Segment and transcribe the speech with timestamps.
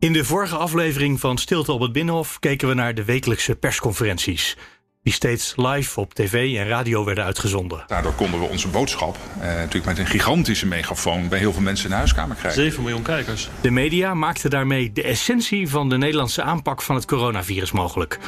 [0.00, 4.56] In de vorige aflevering van Stilte op het Binnenhof keken we naar de wekelijkse persconferenties.
[5.02, 7.84] Die steeds live op tv en radio werden uitgezonden.
[7.86, 11.84] Daardoor konden we onze boodschap, eh, natuurlijk met een gigantische megafoon, bij heel veel mensen
[11.84, 12.62] in de huiskamer krijgen.
[12.62, 13.48] 7 miljoen kijkers.
[13.60, 18.18] De media maakten daarmee de essentie van de Nederlandse aanpak van het coronavirus mogelijk.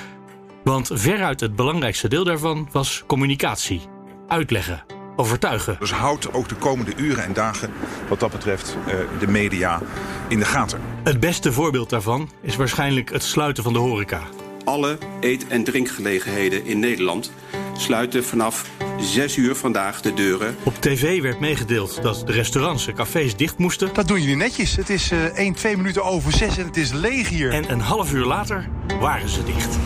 [0.64, 3.80] Want veruit het belangrijkste deel daarvan was communicatie,
[4.28, 4.84] uitleggen,
[5.16, 5.76] overtuigen.
[5.78, 7.70] Dus houd ook de komende uren en dagen,
[8.08, 9.82] wat dat betreft, eh, de media
[10.28, 10.80] in de gaten.
[11.04, 14.20] Het beste voorbeeld daarvan is waarschijnlijk het sluiten van de horeca.
[14.64, 17.32] Alle eet- en drinkgelegenheden in Nederland
[17.76, 18.64] sluiten vanaf
[19.00, 20.56] 6 uur vandaag de deuren.
[20.62, 23.90] Op tv werd meegedeeld dat de restaurants en cafés dicht moesten.
[23.92, 24.76] Dat doen jullie netjes.
[24.76, 27.52] Het is eh 1, 2 minuten over 6 en het is leeg hier.
[27.52, 28.68] En een half uur later
[29.00, 29.78] waren ze dicht.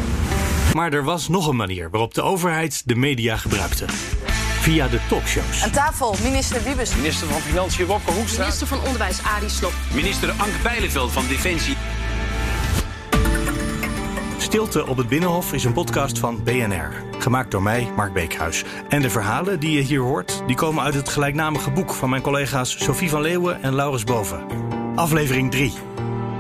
[0.75, 3.85] Maar er was nog een manier waarop de overheid de media gebruikte.
[4.65, 5.63] Via de talkshows.
[5.63, 6.95] Aan tafel, minister Wiebes.
[6.97, 8.41] Minister van Financiën Wopke Hoekstra.
[8.41, 9.73] Minister van Onderwijs Arie Slob.
[9.93, 11.77] Minister Anke Bijleveld van Defensie.
[14.39, 16.93] Stilte op het Binnenhof is een podcast van BNR.
[17.19, 18.65] Gemaakt door mij, Mark Beekhuis.
[18.89, 22.23] En de verhalen die je hier hoort, die komen uit het gelijknamige boek van mijn
[22.23, 24.47] collega's Sophie van Leeuwen en Laurens Boven.
[24.95, 25.73] Aflevering 3.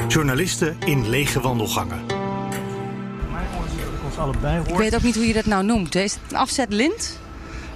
[0.08, 2.00] Journalisten in lege wandelgangen.
[4.66, 5.94] Ik weet ook niet hoe je dat nou noemt.
[5.94, 7.22] Is het een afzetlint?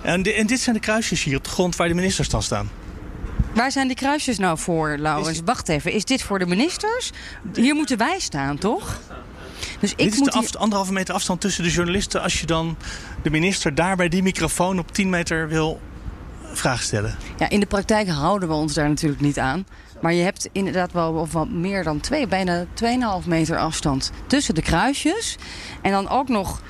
[0.02, 2.70] En, en dit zijn de kruisjes hier op de grond waar de ministers dan staan.
[3.54, 5.40] Waar zijn die kruisjes nou voor, Laurens?
[5.44, 7.10] Wacht even, is dit voor de ministers?
[7.54, 9.00] Hier moeten wij staan, toch?
[9.80, 12.22] Dus ik dit is moet de hier- anderhalve meter afstand tussen de journalisten...
[12.22, 12.76] als je dan
[13.22, 15.80] de minister daar bij die microfoon op 10 meter wil
[16.52, 17.16] vragen stellen.
[17.38, 19.66] Ja, in de praktijk houden we ons daar natuurlijk niet aan.
[20.00, 22.66] Maar je hebt inderdaad wel of wat meer dan twee, bijna
[23.22, 25.36] 2,5 meter afstand tussen de kruisjes.
[25.82, 26.60] En dan ook nog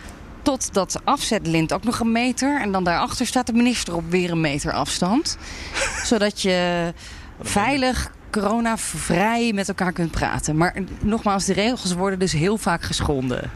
[0.48, 2.60] tot dat afzetlint ook nog een meter.
[2.60, 5.38] En dan daarachter staat de minister op weer een meter afstand.
[6.10, 6.92] zodat je
[7.41, 10.56] veilig, coronavrij met elkaar kunt praten.
[10.56, 13.50] Maar nogmaals, de regels worden dus heel vaak geschonden.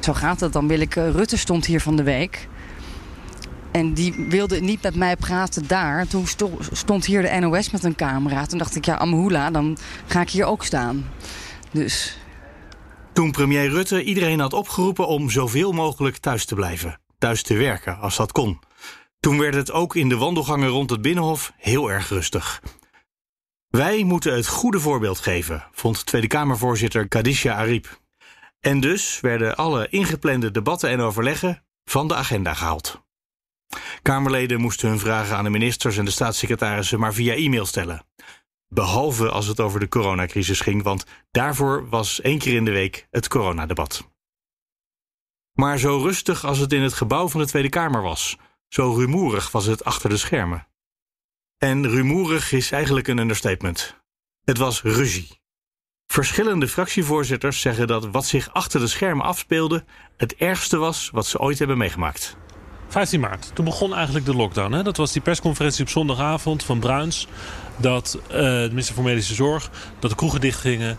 [0.00, 0.68] Zo gaat het dan.
[0.68, 2.48] Wil ik, eh, Rutte stond hier van de week.
[3.70, 6.06] En die wilde niet met mij praten daar.
[6.06, 8.46] Toen sto- stond hier de NOS met een camera.
[8.46, 11.06] Toen dacht ik, ja, Amhula, dan ga ik hier ook staan.
[11.70, 12.16] Dus
[13.16, 17.00] Toen premier Rutte iedereen had opgeroepen om zoveel mogelijk thuis te blijven.
[17.18, 18.58] Thuis te werken, als dat kon.
[19.20, 22.62] Toen werd het ook in de wandelgangen rond het Binnenhof heel erg rustig.
[23.68, 28.00] Wij moeten het goede voorbeeld geven, vond Tweede Kamervoorzitter Kadisha Ariep.
[28.60, 33.02] En dus werden alle ingeplande debatten en overleggen van de agenda gehaald.
[34.02, 38.06] Kamerleden moesten hun vragen aan de ministers en de staatssecretarissen maar via e-mail stellen.
[38.76, 43.06] Behalve als het over de coronacrisis ging, want daarvoor was één keer in de week
[43.10, 44.10] het coronadebat.
[45.52, 48.36] Maar zo rustig als het in het gebouw van de Tweede Kamer was,
[48.68, 50.68] zo rumoerig was het achter de schermen.
[51.58, 54.00] En rumoerig is eigenlijk een understatement.
[54.44, 55.40] Het was ruzie.
[56.06, 59.84] Verschillende fractievoorzitters zeggen dat wat zich achter de schermen afspeelde
[60.16, 62.36] het ergste was wat ze ooit hebben meegemaakt.
[62.88, 64.72] 15 maart, toen begon eigenlijk de lockdown.
[64.72, 64.82] Hè?
[64.82, 67.28] Dat was die persconferentie op zondagavond van Bruins.
[67.76, 70.98] Dat eh, de minister voor Medische Zorg, dat de kroegen dichtgingen.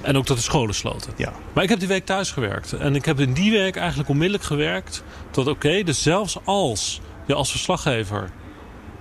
[0.00, 1.12] En ook dat de scholen sloten.
[1.16, 1.32] Ja.
[1.52, 2.72] Maar ik heb die week thuis gewerkt.
[2.72, 5.02] En ik heb in die week eigenlijk onmiddellijk gewerkt.
[5.30, 8.30] Tot oké, dus zelfs als je als verslaggever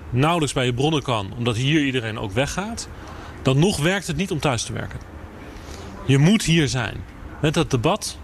[0.09, 1.33] nauwelijks bij je bronnen kan.
[1.37, 2.89] Omdat hier iedereen ook weggaat.
[3.41, 4.99] Dan nog werkt het niet om thuis te werken.
[6.05, 7.03] Je moet hier zijn.
[7.41, 8.17] Met dat debat,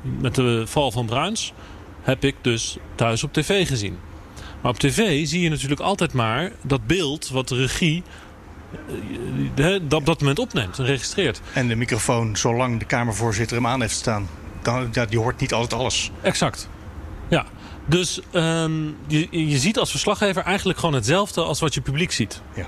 [0.00, 1.52] met de val van Bruins,
[2.02, 3.98] heb ik dus thuis op tv gezien.
[4.66, 8.02] Maar op tv zie je natuurlijk altijd maar dat beeld wat de regie
[9.56, 11.40] eh, eh, dat op dat moment opneemt en registreert.
[11.52, 14.28] En de microfoon, zolang de Kamervoorzitter hem aan heeft staan,
[14.62, 16.10] dan, ja, die hoort niet altijd alles.
[16.22, 16.68] Exact.
[17.28, 17.46] Ja.
[17.84, 22.42] Dus ehm, je, je ziet als verslaggever eigenlijk gewoon hetzelfde als wat je publiek ziet.
[22.54, 22.66] Ja.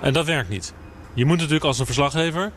[0.00, 0.74] En dat werkt niet.
[1.14, 2.52] Je moet natuurlijk als een verslaggever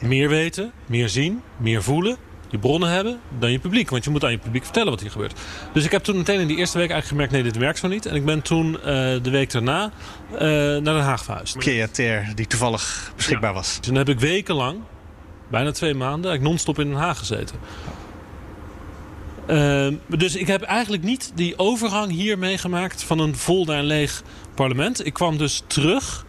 [0.00, 2.16] meer weten, meer zien, meer voelen,
[2.52, 3.90] je bronnen hebben dan je publiek.
[3.90, 5.40] Want je moet aan je publiek vertellen wat hier gebeurt.
[5.72, 7.88] Dus ik heb toen meteen in die eerste week eigenlijk gemerkt, nee, dit werkt zo
[7.88, 8.06] niet.
[8.06, 8.84] En ik ben toen eh,
[9.22, 9.90] de week daarna
[10.32, 11.60] eh, naar Den Haag verhuisd.
[11.92, 13.76] Ter, die toevallig beschikbaar was.
[13.76, 14.78] Dus toen heb ik wekenlang,
[15.50, 17.56] bijna twee maanden, eigenlijk non-stop in Den Haag gezeten.
[19.46, 23.84] Ehm, dus ik heb eigenlijk niet die overgang hier meegemaakt van een vol naar een
[23.84, 24.22] leeg
[24.54, 25.06] parlement.
[25.06, 26.24] Ik kwam dus terug,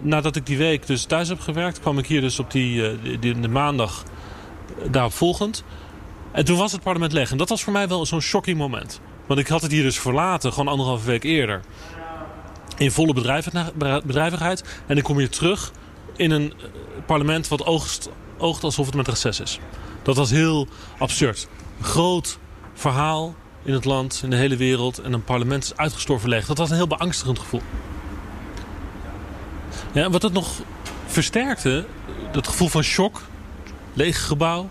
[0.00, 2.92] nadat ik die week dus thuis heb gewerkt, kwam ik hier dus op die, eh,
[3.02, 4.04] die, die- de maandag
[4.90, 5.64] daarop volgend.
[6.32, 7.30] En toen was het parlement leeg.
[7.30, 9.00] En dat was voor mij wel zo'n shocking moment.
[9.26, 11.60] Want ik had het hier dus verlaten, gewoon anderhalve week eerder.
[12.76, 13.12] In volle
[14.04, 14.64] bedrijvigheid.
[14.86, 15.72] En dan kom je terug
[16.16, 16.66] in een eh,
[17.06, 18.08] parlement wat oogst,
[18.38, 19.58] oogt alsof het met reces is.
[20.02, 20.66] Dat was heel
[20.98, 21.48] absurd.
[21.80, 22.38] Groot
[22.74, 24.98] verhaal in het land, in de hele wereld.
[24.98, 26.46] En een parlement is uitgestorven leeg.
[26.46, 27.62] Dat was een heel beangstigend gevoel.
[29.92, 30.48] Ja, wat het nog
[31.06, 31.86] versterkte,
[32.32, 33.22] dat gevoel van shock.
[33.96, 34.68] Leeg gebouw.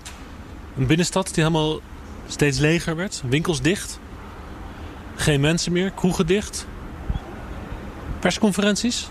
[0.78, 1.80] Een binnenstad die helemaal
[2.28, 3.22] steeds leger werd.
[3.28, 4.00] Winkels dicht.
[5.16, 5.92] Geen mensen meer.
[5.92, 6.68] Kroegen dicht.
[8.20, 9.08] Persconferenties.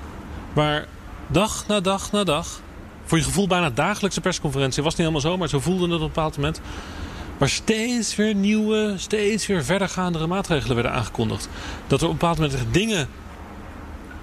[0.53, 0.87] Waar
[1.27, 2.61] dag na dag na dag.
[3.05, 4.83] Voor je gevoel bijna dagelijkse persconferentie.
[4.83, 6.61] Was niet helemaal zo, maar zo voelde het op een bepaald moment.
[7.39, 11.49] Waar steeds weer nieuwe, steeds weer verdergaandere maatregelen werden aangekondigd.
[11.87, 13.09] Dat er op een bepaald moment echt dingen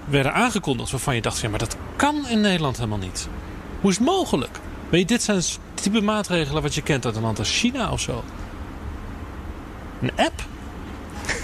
[0.04, 3.28] werden aangekondigd waarvan je dacht: ja, maar dat kan in Nederland helemaal niet.
[3.80, 4.58] Hoe is het mogelijk?
[4.88, 5.42] Weet je, dit zijn
[5.82, 8.24] type maatregelen wat je kent uit een land als China of zo.
[10.00, 10.44] Een app?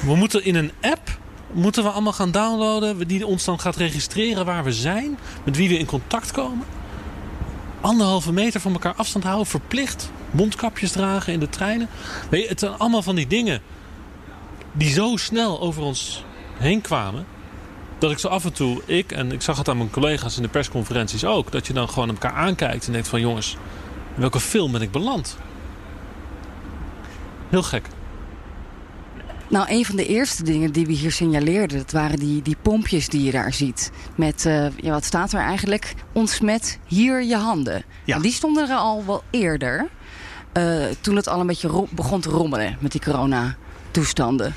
[0.02, 1.18] We moeten in een app
[1.52, 5.68] moeten we allemaal gaan downloaden die ons dan gaat registreren waar we zijn, met wie
[5.68, 6.66] we in contact komen.
[7.80, 10.10] Anderhalve meter van elkaar afstand houden, verplicht.
[10.30, 11.88] Mondkapjes dragen in de treinen.
[12.30, 13.60] Weet je, het zijn allemaal van die dingen
[14.72, 16.24] die zo snel over ons
[16.56, 17.26] heen kwamen.
[17.98, 20.42] Dat ik zo af en toe, ik en ik zag het aan mijn collega's in
[20.42, 23.56] de persconferenties ook, dat je dan gewoon elkaar aankijkt en denkt van jongens,
[24.18, 25.36] in welke film ben ik beland?
[27.48, 27.86] Heel gek.
[29.48, 33.08] Nou, een van de eerste dingen die we hier signaleerden, dat waren die, die pompjes
[33.08, 33.90] die je daar ziet.
[34.14, 35.94] Met, uh, ja, wat staat er eigenlijk?
[36.12, 37.84] Ontsmet hier je handen.
[38.04, 38.18] Ja.
[38.18, 39.88] die stonden er al wel eerder.
[40.58, 44.54] Uh, toen het al een beetje begon te rommelen met die corona-toestanden.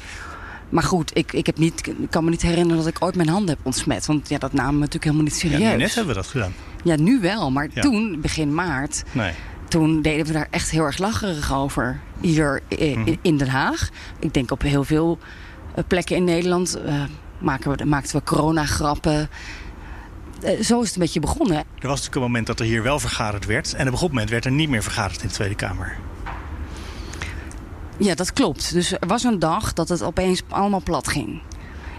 [0.69, 3.29] Maar goed, ik, ik, heb niet, ik kan me niet herinneren dat ik ooit mijn
[3.29, 4.05] handen heb ontsmet.
[4.05, 5.59] Want ja, dat namen we natuurlijk helemaal niet serieus.
[5.59, 6.53] Ja, net hebben we dat gedaan.
[6.83, 7.51] Ja, nu wel.
[7.51, 9.33] Maar toen, begin maart, nee.
[9.71, 11.99] Toen deden we daar echt heel erg lacherig over.
[12.19, 13.15] Hier mhm.
[13.21, 13.89] in Den Haag.
[14.19, 15.19] Ik denk op heel veel
[15.75, 17.03] eh, plekken in Nederland uh,
[17.37, 19.29] maken we, maakten we corona-grappen.
[20.43, 21.57] Uh, zo is het een beetje begonnen.
[21.57, 23.73] Er was natuurlijk een moment dat er hier wel vergaderd werd.
[23.73, 25.97] En op een gegeven moment werd er niet meer vergaderd in de Tweede Kamer.
[27.97, 28.73] Ja, dat klopt.
[28.73, 31.41] Dus er was een dag dat het opeens allemaal plat ging.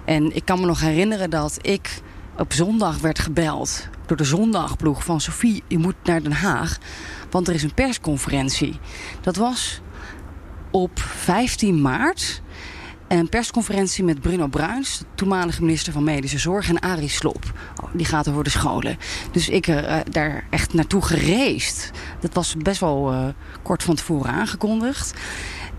[0.04, 2.02] En ik kan me nog herinneren dat ik
[2.36, 6.78] op zondag werd gebeld door de zondagploeg van Sofie, je moet naar Den Haag,
[7.30, 8.78] want er is een persconferentie.
[9.20, 9.80] Dat was
[10.70, 12.42] op 15 maart.
[13.08, 17.52] Een persconferentie met Bruno Bruins, de toenmalige minister van Medische Zorg, en Arie Slop.
[17.82, 18.96] Oh, die gaat over de scholen.
[19.30, 21.90] Dus ik uh, daar echt naartoe gereisd.
[22.20, 23.26] Dat was best wel uh,
[23.62, 25.14] kort van tevoren aangekondigd.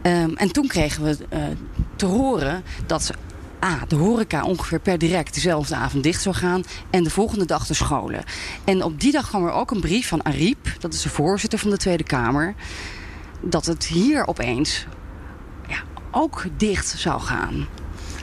[0.02, 1.44] Um, en toen kregen we uh,
[1.96, 3.12] te horen dat
[3.64, 6.64] A, de horeca ongeveer per direct dezelfde avond dicht zou gaan.
[6.90, 8.24] En de volgende dag de scholen.
[8.64, 11.60] En op die dag kwam er ook een brief van Ariep, dat is de voorzitter
[11.60, 12.56] van de Tweede Kamer.
[13.42, 14.86] Dat het hier opeens
[15.68, 15.78] ja,
[16.12, 17.68] ook dicht zou gaan.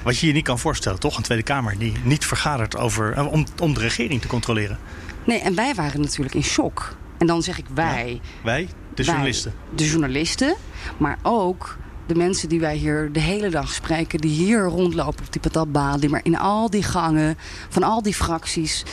[0.03, 1.17] Wat je je niet kan voorstellen, toch?
[1.17, 4.79] Een Tweede Kamer die niet vergadert over, eh, om, om de regering te controleren.
[5.25, 6.97] Nee, en wij waren natuurlijk in shock.
[7.19, 8.21] En dan zeg ik wij.
[8.45, 8.69] wij?
[8.95, 9.55] De journalisten?
[9.75, 10.55] de journalisten,
[10.97, 11.77] maar ook
[12.11, 16.01] de mensen die wij hier de hele dag spreken, die hier rondlopen op die patatbaan,
[16.01, 17.37] die maar in al die gangen
[17.69, 18.85] van al die fracties,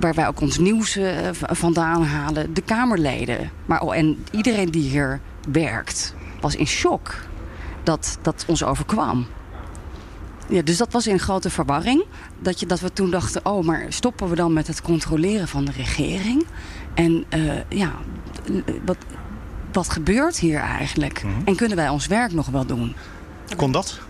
[0.00, 3.50] waar wij ook ons nieuws uh, vandaan halen, de Kamerleden.
[3.66, 7.14] Maar, oh, en iedereen die hier werkt, was in shock
[7.82, 9.26] dat dat ons overkwam.
[10.48, 12.04] Ja, dus dat was in grote verwarring.
[12.38, 15.64] Dat, je, dat we toen dachten, oh, maar stoppen we dan met het controleren van
[15.64, 16.46] de regering?
[16.94, 17.92] En uh, ja,
[18.84, 18.96] wat,
[19.74, 21.22] wat gebeurt hier eigenlijk?
[21.22, 21.34] Mhm.
[21.44, 22.94] En kunnen wij ons werk nog wel doen?
[23.56, 24.00] Kon dat?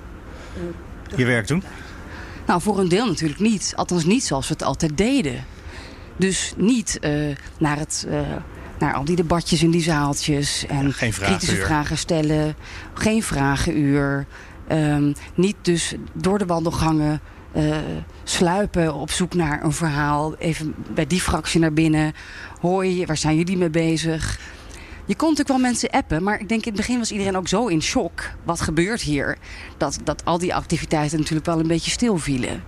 [1.17, 1.63] Je werk doen?
[2.47, 3.73] Nou, voor een deel natuurlijk niet.
[3.77, 5.45] Althans niet zoals we het altijd deden.
[6.17, 8.21] Dus niet uh, naar, het, uh,
[8.79, 10.67] naar al die debatjes in die zaaltjes.
[10.67, 12.55] En Geen kritische vragen stellen.
[12.95, 14.27] Geen vragenuur.
[14.73, 17.21] Um, niet dus door de wandelgangen
[17.57, 17.77] uh,
[18.25, 20.35] sluipen op zoek naar een verhaal.
[20.37, 22.13] Even bij die fractie naar binnen.
[22.61, 24.39] Hoi, waar zijn jullie mee bezig?
[25.05, 27.49] Je kon natuurlijk wel mensen appen, maar ik denk in het begin was iedereen ook
[27.49, 28.31] zo in shock.
[28.45, 29.39] Wat gebeurt hier?
[29.77, 32.63] Dat, dat al die activiteiten natuurlijk wel een beetje stil vielen.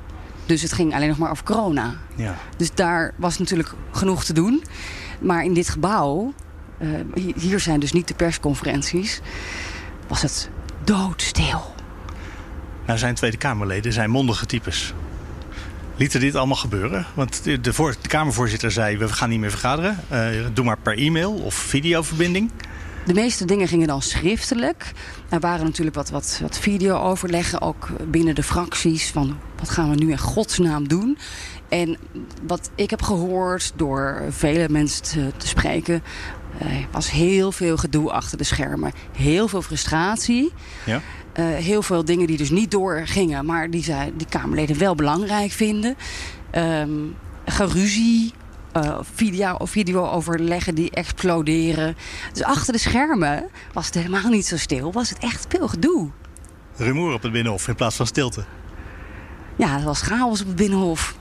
[0.47, 1.95] Dus het ging alleen nog maar over corona.
[2.15, 2.37] Ja.
[2.57, 4.65] Dus daar was natuurlijk genoeg te doen.
[5.21, 6.33] Maar in dit gebouw,
[6.79, 6.89] uh,
[7.37, 9.21] hier zijn dus niet de persconferenties,
[10.09, 10.51] was het
[10.85, 11.75] doodstil.
[12.87, 14.95] Nou zijn Tweede Kamerleden zijn mondige types.
[15.97, 17.07] Lieten dit allemaal gebeuren?
[17.15, 19.99] Want de, de, Kamervoorzitter zei: we gaan niet meer vergaderen.
[20.13, 22.51] Uh, doe maar per e-mail of videoverbinding.
[23.07, 24.93] De meeste dingen gingen dan schriftelijk.
[25.29, 29.11] Er waren natuurlijk wat, wat, wat video-overleggen, ook binnen de fracties.
[29.11, 31.19] Van wat gaan we nu in godsnaam doen?
[31.69, 31.97] En
[32.43, 36.03] wat ik heb gehoord door vele mensen te, te spreken,
[36.63, 38.93] uh, was heel veel gedoe achter de schermen.
[39.13, 40.53] Heel veel frustratie.
[40.85, 41.01] Ja.
[41.39, 45.51] Uh, heel veel dingen die dus niet doorgingen, maar die, zij, die Kamerleden wel belangrijk
[45.53, 45.97] vinden.
[46.53, 48.33] Um, geruzie,
[48.77, 51.97] uh, video, video overleggen die exploderen.
[52.33, 54.93] Dus achter de schermen was het helemaal niet zo stil.
[54.93, 56.11] Was het echt veel gedoe.
[56.77, 58.45] Rumoer op het Binnenhof in plaats van stilte.
[59.57, 61.17] Ja, het was chaos op het Binnenhof.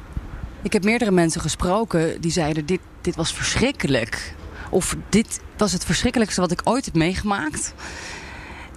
[0.62, 4.36] Ik heb meerdere mensen gesproken die zeiden: dit, dit was verschrikkelijk.
[4.70, 7.74] Of dit was het verschrikkelijkste wat ik ooit heb meegemaakt.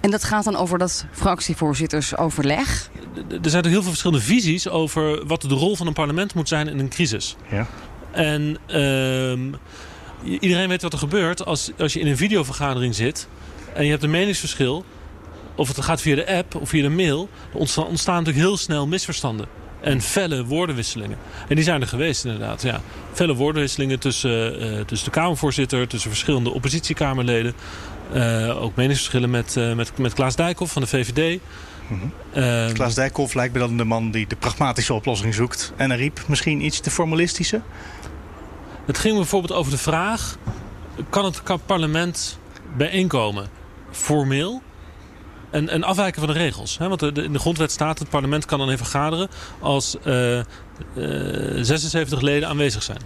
[0.01, 2.89] En dat gaat dan over dat fractievoorzittersoverleg.
[3.41, 6.47] Er zijn er heel veel verschillende visies over wat de rol van een parlement moet
[6.47, 7.35] zijn in een crisis.
[7.51, 7.67] Ja.
[8.11, 13.27] En uh, iedereen weet wat er gebeurt als, als je in een videovergadering zit
[13.73, 14.85] en je hebt een meningsverschil.
[15.55, 17.29] Of het gaat via de app of via de mail.
[17.53, 19.47] Er ontstaan, ontstaan natuurlijk heel snel misverstanden.
[19.81, 21.17] En felle woordenwisselingen.
[21.47, 22.61] En die zijn er geweest inderdaad.
[22.61, 22.81] Ja.
[23.13, 27.53] Felle woordenwisselingen tussen, uh, tussen de Kamervoorzitter, tussen verschillende oppositiekamerleden.
[28.13, 31.39] Uh, ook meningsverschillen met, uh, met, met Klaas Dijkhoff van de VVD.
[31.87, 32.73] Mm -hmm.
[32.73, 35.73] Klaas Dijkhoff lijkt me dan de man die de pragmatische oplossing zoekt.
[35.75, 37.61] En Ariep misschien iets te formalistische?
[38.85, 40.37] Het ging bijvoorbeeld over de vraag...
[41.09, 42.39] kan het parlement
[42.77, 43.47] bijeenkomen
[43.91, 44.61] formeel
[45.49, 46.77] en, en afwijken van de regels.
[46.77, 46.87] Hè?
[46.87, 50.37] Want de, de, in de grondwet staat het parlement kan dan even vergaderen als uh,
[50.37, 50.43] uh,
[50.95, 53.01] 76 leden aanwezig zijn.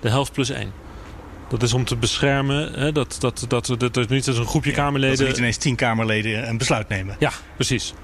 [0.00, 0.72] De helft plus één.
[1.48, 4.70] Dat is om te beschermen hè, dat, dat, dat, dat, dat niet als een groepje
[4.70, 5.16] ja, Kamerleden...
[5.16, 7.16] Dat er niet ineens tien Kamerleden een besluit nemen.
[7.18, 7.94] Ja, precies.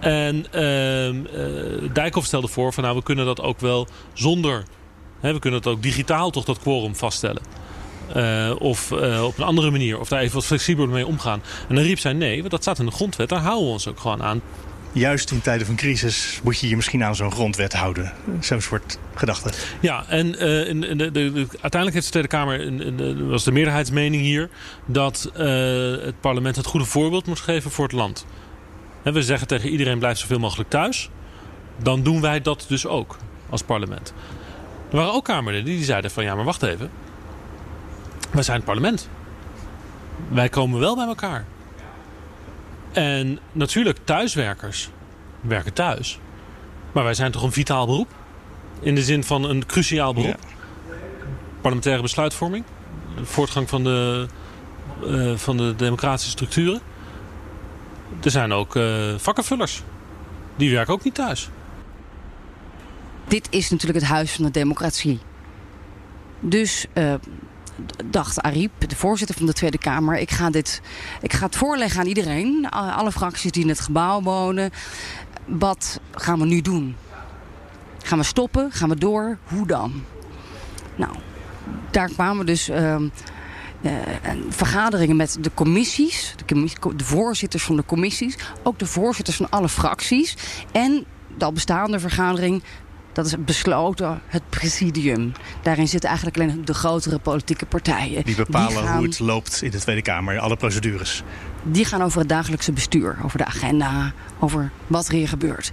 [0.00, 4.64] En uh, Dijkhoff stelde voor van nou we kunnen dat ook wel zonder...
[5.20, 7.42] Hè, we kunnen het ook digitaal toch dat quorum vaststellen.
[8.16, 10.00] Uh, of uh, op een andere manier.
[10.00, 11.42] Of daar even wat flexibeler mee omgaan.
[11.68, 13.28] En dan riep zij nee, want dat staat in de grondwet.
[13.28, 14.40] Daar houden we ons ook gewoon aan.
[14.92, 18.12] Juist in tijden van crisis moet je je misschien aan zo'n grondwet houden.
[18.40, 19.50] Zo'n soort gedachte.
[19.80, 23.52] Ja, en uh, in, in de, de, de, uiteindelijk heeft de Tweede Kamer, was de
[23.52, 24.48] meerderheidsmening hier,
[24.86, 25.30] dat
[26.02, 28.26] het parlement het goede voorbeeld moet geven voor het land.
[29.02, 31.10] En we zeggen tegen iedereen blijf zoveel mogelijk thuis.
[31.82, 33.16] Dan doen wij dat dus ook
[33.50, 34.12] als parlement.
[34.90, 36.90] Er waren ook Kamerleden die zeiden van ja, maar wacht even.
[38.30, 39.08] Wij zijn het parlement.
[40.28, 41.44] Wij komen wel bij elkaar.
[42.92, 44.90] En natuurlijk, thuiswerkers
[45.40, 46.18] werken thuis.
[46.92, 48.08] Maar wij zijn toch een vitaal beroep?
[48.80, 50.38] In de zin van een cruciaal beroep.
[50.40, 50.94] Ja.
[51.60, 52.64] Parlementaire besluitvorming.
[53.16, 54.26] De voortgang van de,
[55.04, 56.80] uh, van de democratische structuren.
[58.22, 59.82] Er zijn ook uh, vakkenvullers.
[60.56, 61.50] Die werken ook niet thuis.
[63.28, 65.18] Dit is natuurlijk het huis van de democratie.
[66.40, 67.14] Dus uh,
[68.04, 70.18] dacht Ariep, de voorzitter van de Tweede Kamer...
[70.18, 70.80] ik ga, dit,
[71.20, 74.70] ik ga het voorleggen aan iedereen, alle fracties die in het gebouw wonen.
[75.46, 76.96] Wat gaan we nu doen?
[78.02, 78.72] Gaan we stoppen?
[78.72, 79.38] Gaan we door?
[79.44, 80.04] Hoe dan?
[80.96, 81.12] Nou,
[81.90, 82.68] daar kwamen dus...
[82.68, 82.96] Uh,
[83.80, 83.92] uh,
[84.48, 89.68] vergaderingen met de commissies, de, de voorzitters van de commissies, ook de voorzitters van alle
[89.68, 90.36] fracties
[90.72, 91.04] en
[91.38, 92.62] de al bestaande vergadering
[93.22, 95.32] dat is besloten het presidium.
[95.62, 98.24] Daarin zitten eigenlijk alleen de grotere politieke partijen.
[98.24, 101.22] Die bepalen die gaan, hoe het loopt in de Tweede Kamer, alle procedures.
[101.62, 105.72] Die gaan over het dagelijkse bestuur, over de agenda, over wat er hier gebeurt.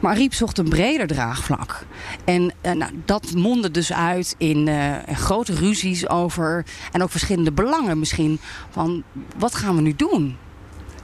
[0.00, 1.86] Maar Riep zocht een breder draagvlak.
[2.24, 6.64] En uh, nou, dat mondde dus uit in uh, grote ruzies over...
[6.92, 8.40] en ook verschillende belangen misschien...
[8.70, 9.02] van
[9.36, 10.36] wat gaan we nu doen?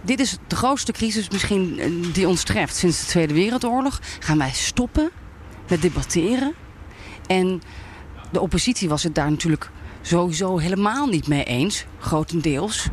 [0.02, 4.00] Dit is de grootste crisis misschien eh, die ons treft sinds de Tweede Wereldoorlog.
[4.19, 5.11] Gaan wij stoppen
[5.68, 6.54] met debatteren.
[7.26, 7.62] En
[8.30, 9.70] de oppositie was het daar natuurlijk
[10.02, 12.88] sowieso helemaal niet mee eens, grotendeels.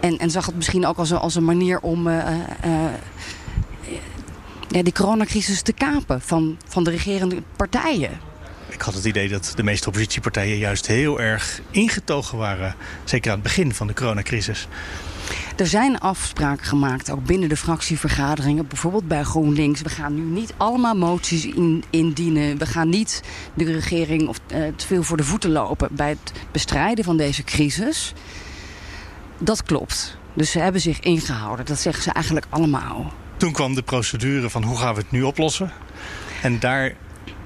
[0.00, 2.26] En, en zag het misschien ook als een, als een manier om uh,
[4.68, 8.10] ja, die coronacrisis te kapen van, van de regerende partijen.
[8.68, 12.74] Ik had het idee dat de meeste oppositiepartijen juist heel erg ingetogen waren.
[13.04, 14.68] Zeker aan het begin van de coronacrisis.
[15.56, 18.66] Er zijn afspraken gemaakt, ook binnen de fractievergaderingen.
[18.66, 19.82] Bijvoorbeeld bij GroenLinks.
[19.82, 22.58] We gaan nu niet allemaal moties in, indienen.
[22.58, 23.22] We gaan niet
[23.54, 27.44] de regering of, uh, te veel voor de voeten lopen bij het bestrijden van deze
[27.44, 28.12] crisis.
[29.38, 30.16] Dat klopt.
[30.32, 31.66] Dus ze hebben zich ingehouden.
[31.66, 33.12] Dat zeggen ze eigenlijk allemaal.
[33.36, 35.72] Toen kwam de procedure van hoe gaan we het nu oplossen.
[36.42, 36.94] En daar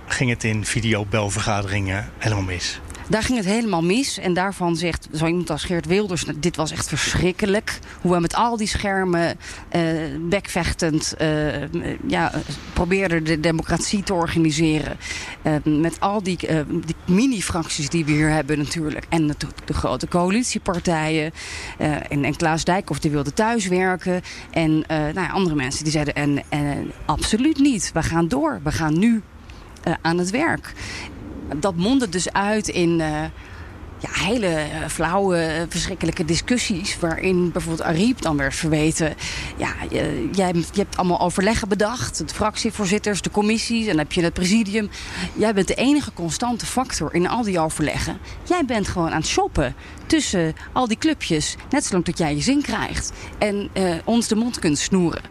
[0.06, 2.80] ging het in videobelvergaderingen helemaal mis.
[3.08, 4.18] Daar ging het helemaal mis.
[4.18, 6.24] En daarvan zegt zo iemand als Geert Wilders...
[6.24, 7.78] Nou, dit was echt verschrikkelijk.
[8.00, 9.38] Hoe we met al die schermen,
[9.76, 9.82] uh,
[10.20, 11.14] bekvechtend...
[11.20, 11.72] Uh,
[12.06, 12.32] ja,
[12.72, 14.96] probeerden de democratie te organiseren.
[15.42, 19.06] Uh, met al die, die mini-fracties die we hier hebben natuurlijk.
[19.08, 21.32] En natuurlijk de grote coalitiepartijen.
[22.08, 24.22] en, en Klaas Dijkhoff die wilde thuiswerken.
[24.50, 26.14] En nou ja, andere mensen die zeiden...
[26.14, 28.60] En, en, absoluut niet, we gaan door.
[28.62, 29.22] We gaan nu
[30.02, 30.74] aan het werk
[31.56, 33.22] dat mondde dus uit in uh,
[33.98, 36.98] ja, hele uh, flauwe, uh, verschrikkelijke discussies.
[36.98, 39.14] Waarin bijvoorbeeld Ariep dan werd verweten.
[39.56, 39.74] Ja,
[40.32, 42.18] jij, je hebt allemaal overleggen bedacht.
[42.28, 44.90] De fractievoorzitters, de commissies en dan heb je het presidium.
[45.34, 48.18] Jij bent de enige constante factor in al die overleggen.
[48.42, 49.74] Jij bent gewoon aan het shoppen
[50.06, 51.56] tussen al die clubjes.
[51.70, 53.12] Net zolang tot jij je zin krijgt.
[53.38, 53.70] En
[54.04, 55.22] ons de mond kunt snoeren.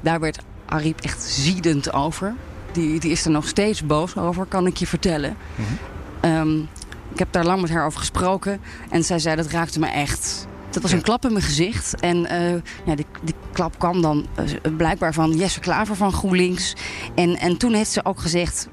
[0.00, 2.34] Daar werd Ariep echt ziedend over
[2.76, 5.36] die, die is er nog steeds boos over, kan ik je vertellen.
[5.54, 6.32] Mhm.
[6.32, 6.68] um,
[7.12, 8.60] ik heb daar lang met haar over gesproken.
[8.90, 10.46] En zij zei, dat raakte me echt.
[10.70, 12.00] Dat was een klap in mijn gezicht.
[12.00, 12.52] En uh,
[12.84, 16.74] ja, die, die, klap kwam dan uh, blijkbaar van Jesse Klaver van GroenLinks.
[17.14, 18.68] En, en toen heeft ze ook gezegd...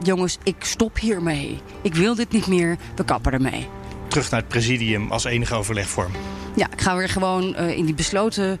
[0.00, 1.60] jongens, ik stop hiermee.
[1.82, 3.68] Ik wil dit niet meer, we kappen ermee.
[4.08, 6.12] Terug naar het presidium als enige overlegvorm.
[6.54, 8.58] Ja, ik ga weer gewoon uh, in die besloten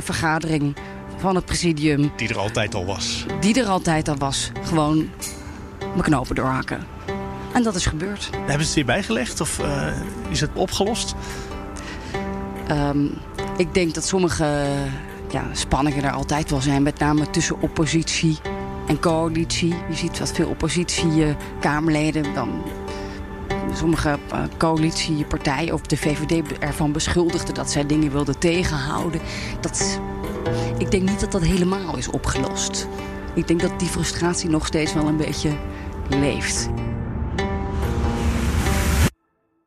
[0.00, 0.76] vergadering
[1.22, 2.12] van het presidium.
[2.16, 3.26] Die er altijd al was.
[3.40, 4.50] Die er altijd al was.
[4.62, 5.08] Gewoon
[5.78, 6.86] mijn knopen doorhakken.
[7.52, 8.30] En dat is gebeurd.
[8.32, 9.86] Hebben ze het hierbij gelegd of uh,
[10.28, 11.14] is het opgelost?
[12.70, 13.10] Um,
[13.56, 14.66] ik denk dat sommige
[15.30, 16.82] ja, spanningen er altijd wel zijn.
[16.82, 18.38] Met name tussen oppositie
[18.86, 19.74] en coalitie.
[19.88, 22.62] Je ziet wat veel oppositie-Kamerleden dan
[23.74, 29.20] sommige uh, coalitiepartijen of de VVD ervan beschuldigden dat zij dingen wilden tegenhouden.
[29.60, 30.00] Dat
[30.78, 32.88] ik denk niet dat dat helemaal is opgelost.
[33.34, 35.56] Ik denk dat die frustratie nog steeds wel een beetje
[36.08, 36.68] leeft.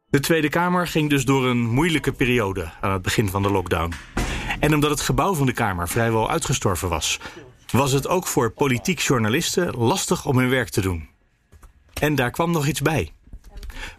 [0.10, 3.94] De Tweede Kamer ging dus door een moeilijke periode aan het begin van de lockdown.
[4.60, 7.20] En omdat het gebouw van de Kamer vrijwel uitgestorven was,
[7.72, 11.10] was het ook voor politiek journalisten lastig om hun werk te doen.
[11.94, 13.12] En daar kwam nog iets bij.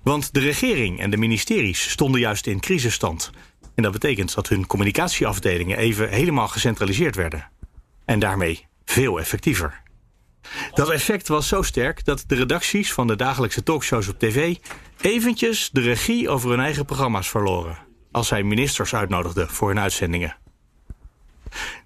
[0.02, 3.30] Want de regering en de ministeries stonden juist in crisisstand
[3.76, 7.50] en dat betekent dat hun communicatieafdelingen even helemaal gecentraliseerd werden.
[8.04, 9.83] En daarmee veel effectiever.
[10.73, 14.56] Dat effect was zo sterk dat de redacties van de dagelijkse talkshows op tv
[15.00, 17.78] eventjes de regie over hun eigen programma's verloren.
[18.12, 20.37] Als zij ministers uitnodigden voor hun uitzendingen.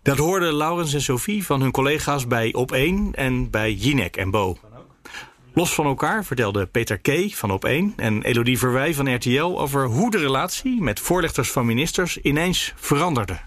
[0.03, 4.59] Dat hoorden Laurens en Sophie van hun collega's bij Op1 en bij Jinek en Bo.
[5.55, 7.35] Los van elkaar vertelden Peter K.
[7.35, 12.19] van Op1 en Elodie Verwij van RTL over hoe de relatie met voorlichters van ministers
[12.19, 13.39] ineens veranderde.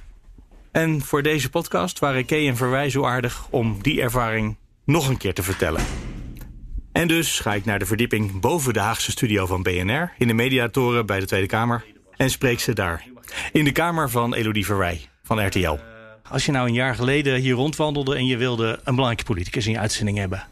[0.72, 2.32] En voor deze podcast waren K.
[2.32, 5.82] en Verwij zo aardig om die ervaring nog een keer te vertellen.
[6.92, 10.34] En dus ga ik naar de verdieping boven de Haagse studio van BNR in de
[10.34, 11.86] mediatoren bij de Tweede Kamer
[12.18, 13.06] en spreek ze daar.
[13.52, 15.78] In de kamer van Elodie Verwij van RTL.
[16.30, 19.72] Als je nou een jaar geleden hier rondwandelde en je wilde een belangrijke politicus in
[19.72, 20.48] je uitzending hebben,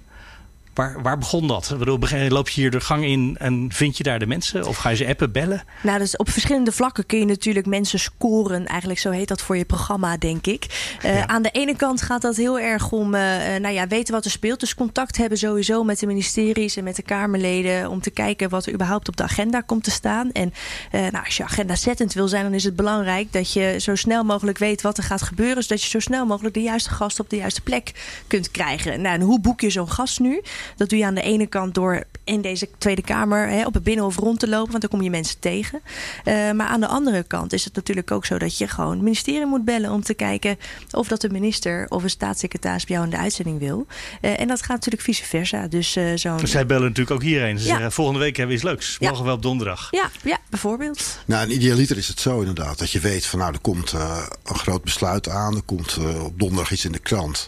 [0.73, 1.69] Waar, waar begon dat?
[1.71, 4.67] Ik bedoel, loop je hier de gang in en vind je daar de mensen?
[4.67, 5.63] Of ga je ze appen, bellen?
[5.84, 8.65] Nou, dus op verschillende vlakken kun je natuurlijk mensen scoren.
[8.65, 10.95] Eigenlijk zo heet dat voor je programma, denk ik.
[11.05, 13.21] Uh, Aan de ene kant gaat dat heel erg om uh,
[13.62, 14.60] nou ja, weten wat er speelt.
[14.60, 17.89] Dus contact hebben sowieso met de ministeries en met de Kamerleden.
[17.89, 20.31] Om te kijken wat er überhaupt op de agenda komt te staan.
[20.31, 20.53] En
[20.91, 23.95] uh, nou, als je agenda zettend wil zijn, dan is het belangrijk dat je zo
[23.95, 25.63] snel mogelijk weet wat er gaat gebeuren.
[25.63, 27.91] Zodat je zo snel mogelijk de juiste gast op de juiste plek
[28.27, 29.01] kunt krijgen.
[29.01, 30.41] Nou, en hoe boek je zo'n gast nu?
[30.76, 33.84] Dat doe je aan de ene kant door in deze Tweede Kamer hè, op het
[33.84, 35.82] Binnenhof rond te lopen, want dan kom je mensen tegen.
[36.26, 39.02] Uh, maar aan de andere kant is het natuurlijk ook zo dat je gewoon het
[39.02, 40.58] ministerie moet bellen om te kijken
[40.91, 43.88] of dat de minister of een staatssecretaris bij jou in de uitzending wil.
[44.21, 45.67] Uh, en dat gaat natuurlijk vice versa.
[45.67, 46.38] Dus, uh, zo'n...
[46.38, 47.60] dus zij bellen natuurlijk ook hierheen.
[47.60, 47.71] Ze ja.
[47.71, 49.00] zeggen volgende week hebben we iets leuks.
[49.00, 49.24] Mogen ja.
[49.24, 49.88] we op donderdag?
[49.91, 51.19] Ja, ja, bijvoorbeeld.
[51.26, 52.80] Nou, een idealiter is het zo inderdaad.
[52.80, 55.56] Dat je weet van nou, er komt een groot besluit aan.
[55.56, 57.47] Er komt op donderdag iets in de krant.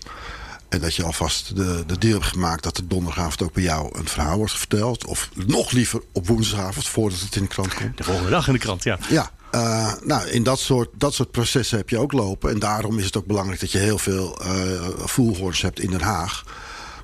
[0.74, 4.00] En dat je alvast de, de deal hebt gemaakt dat er donderdagavond ook bij jou
[4.00, 5.06] een verhaal wordt verteld.
[5.06, 7.98] Of nog liever op woensdagavond voordat het in de krant komt.
[7.98, 8.98] De volgende dag in de krant, ja.
[9.10, 12.52] Ja, uh, nou, in dat soort, dat soort processen heb je ook lopen.
[12.52, 16.02] En daarom is het ook belangrijk dat je heel veel uh, voelhoorns hebt in Den
[16.02, 16.44] Haag.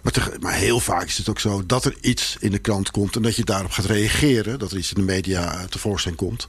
[0.02, 2.92] Maar, te, maar, heel vaak is het ook zo dat er iets in de krant
[2.92, 3.16] komt...
[3.16, 6.48] en dat je daarop gaat reageren, dat er iets in de media tevoorschijn komt.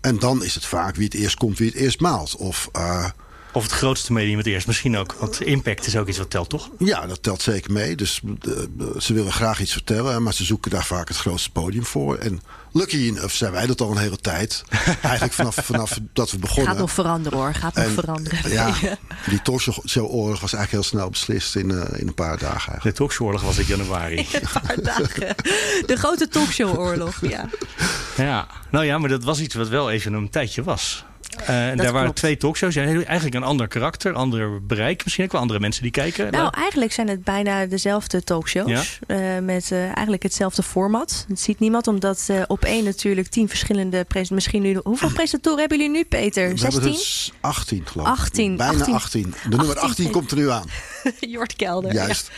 [0.00, 2.36] En dan is het vaak wie het eerst komt, wie het eerst maalt.
[2.36, 2.68] Of...
[2.76, 3.04] Uh,
[3.52, 5.12] Of het grootste medium het eerst misschien ook.
[5.18, 6.70] Want impact is ook iets wat telt, toch?
[6.78, 7.96] Ja, dat telt zeker mee.
[7.96, 8.56] Dus uh,
[8.98, 12.16] ze willen graag iets vertellen, maar ze zoeken daar vaak het grootste podium voor.
[12.16, 12.40] En
[12.72, 14.64] lucky enough zijn wij dat al een hele tijd.
[15.02, 16.66] Eigenlijk vanaf, vanaf dat we begonnen.
[16.66, 18.50] Gaat nog veranderen hoor, gaat nog veranderen.
[18.50, 18.74] Ja,
[19.30, 22.72] die talkshow-oorlog was eigenlijk heel snel beslist in, uh, in een paar dagen.
[22.72, 22.82] Eigenlijk.
[22.82, 24.16] De talkshow-oorlog was in januari.
[24.16, 25.34] In een paar dagen.
[25.86, 27.48] De grote talkshow-oorlog, ja.
[28.16, 31.04] Ja, nou ja, maar dat was iets wat wel even een tijdje was.
[31.40, 32.16] Uh, daar waren klopt.
[32.16, 32.76] twee talkshows.
[32.76, 35.04] Eigenlijk een ander karakter, ander bereik.
[35.04, 36.32] Misschien ook wel andere mensen die kijken.
[36.32, 38.98] Nou, eigenlijk zijn het bijna dezelfde talkshows.
[39.06, 39.36] Ja?
[39.36, 41.24] Uh, met uh, eigenlijk hetzelfde format.
[41.28, 44.06] Dat ziet niemand, omdat op één natuurlijk tien verschillende...
[44.30, 46.48] Misschien nu, hoeveel presentatoren hebben jullie nu, Peter?
[46.48, 46.80] We 16?
[46.80, 48.12] hebben dus 18, geloof ik.
[48.12, 48.56] 18.
[48.56, 48.94] Bijna 18.
[48.94, 49.34] 18.
[49.48, 50.66] De nummer 18 komt er nu aan.
[51.34, 51.92] Jort Kelder.
[51.92, 52.30] Juist.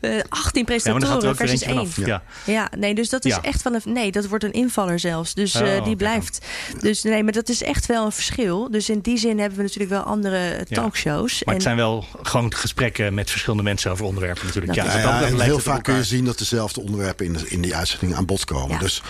[0.00, 0.22] Ja.
[0.28, 1.74] 18 presentatoren ja, versus 1.
[1.74, 2.22] Vanaf, ja.
[2.44, 3.42] ja, nee, dus dat is ja.
[3.42, 3.80] echt van een...
[3.84, 5.34] Nee, dat wordt een invaller zelfs.
[5.34, 6.46] Dus oh, die blijft.
[6.80, 8.70] Dus nee, maar dat is echt wel een verschil.
[8.70, 11.32] Dus in die zin hebben we natuurlijk wel andere talkshows.
[11.32, 11.52] Maar en...
[11.54, 14.74] het zijn wel gewoon gesprekken met verschillende mensen over onderwerpen natuurlijk.
[14.74, 17.76] Dat ja, ja, heel vaak kun je zien dat dezelfde onderwerpen in, de, in die
[17.76, 18.78] uitzending aan bod komen.
[18.78, 19.02] Dus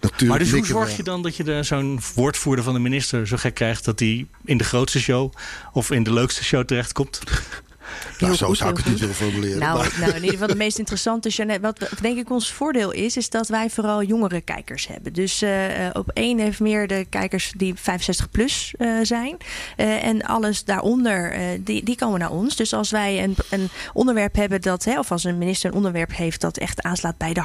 [0.00, 3.36] Natuurlijk maar dus hoe zorg je dan dat je zo'n woordvoerder van de minister zo
[3.36, 5.32] gek krijgt dat hij in de grootste show
[5.72, 7.20] of in de leukste show terechtkomt?
[8.18, 9.58] Nou, zo zou ik het niet willen formuleren.
[9.58, 13.16] Nou, nou, in ieder geval de meest interessante, Jeanette, wat denk ik ons voordeel is,
[13.16, 15.12] is dat wij vooral jongere kijkers hebben.
[15.12, 15.50] Dus uh,
[15.92, 19.36] op één heeft meer de kijkers die 65 plus uh, zijn.
[19.76, 22.56] Uh, en alles daaronder, die, die komen naar ons.
[22.56, 26.16] Dus als wij een, een onderwerp hebben dat, hè, of als een minister een onderwerp
[26.16, 27.40] heeft dat echt aanslaat bij de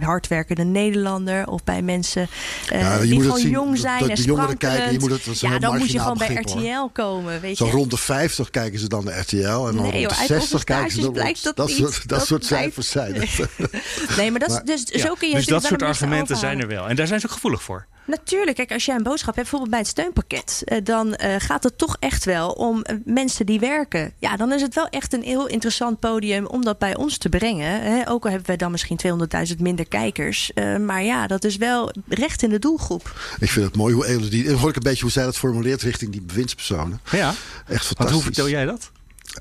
[0.00, 2.28] hardwerkende Nederlander of bij mensen
[2.68, 5.78] ja, die gewoon zien, jong zijn dat, en jongeren kijken, je moet het, Ja, dan
[5.78, 6.90] moet je gewoon bij RTL hoor.
[6.92, 7.40] komen.
[7.40, 7.72] Weet Zo je?
[7.72, 10.64] rond de 50 kijken ze dan de RTL en dan nee, rond de joh, 60
[10.64, 11.76] kijken ze dan blijkt dat, dat, niet.
[11.76, 12.74] soort, dat, dat soort blijkt...
[12.74, 13.38] cijfers zijn het.
[14.18, 16.68] nee, maar, dat, maar dus, ja, zo kun je dus dat soort argumenten zijn er
[16.68, 16.88] wel.
[16.88, 17.86] En daar zijn ze ook gevoelig voor.
[18.04, 21.62] Natuurlijk, kijk, als jij een boodschap hebt, bijvoorbeeld bij het steunpakket, uh, dan uh, gaat
[21.62, 24.12] het toch echt wel om uh, mensen die werken.
[24.18, 27.28] Ja, dan is het wel echt een heel interessant podium om dat bij ons te
[27.28, 27.82] brengen.
[27.82, 28.08] Hè?
[28.10, 29.00] Ook al hebben wij dan misschien
[29.48, 30.50] 200.000 minder kijkers.
[30.54, 33.14] Uh, maar ja, dat is wel recht in de doelgroep.
[33.38, 35.82] Ik vind het mooi hoe Elodie, en hoor ik een beetje hoe zij dat formuleert
[35.82, 37.00] richting die bewindspersonen.
[37.10, 37.96] Ja, echt fantastisch.
[37.96, 38.90] Want hoe vertel jij dat?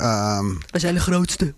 [0.01, 1.53] Um, we zijn de grootste.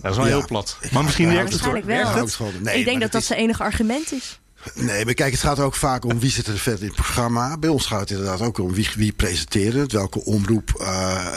[0.00, 0.36] Dat is wel ja.
[0.36, 0.78] heel plat.
[0.92, 1.82] Maar misschien ja, werkt het wel.
[1.82, 2.62] Werkt het?
[2.62, 4.40] Nee, ik denk dat dat zijn enige argument is.
[4.74, 7.58] Nee, maar kijk, het gaat ook vaak om wie zit er vet in het programma.
[7.58, 10.86] Bij ons gaat het inderdaad ook om wie, wie presenteert het, welke omroep uh,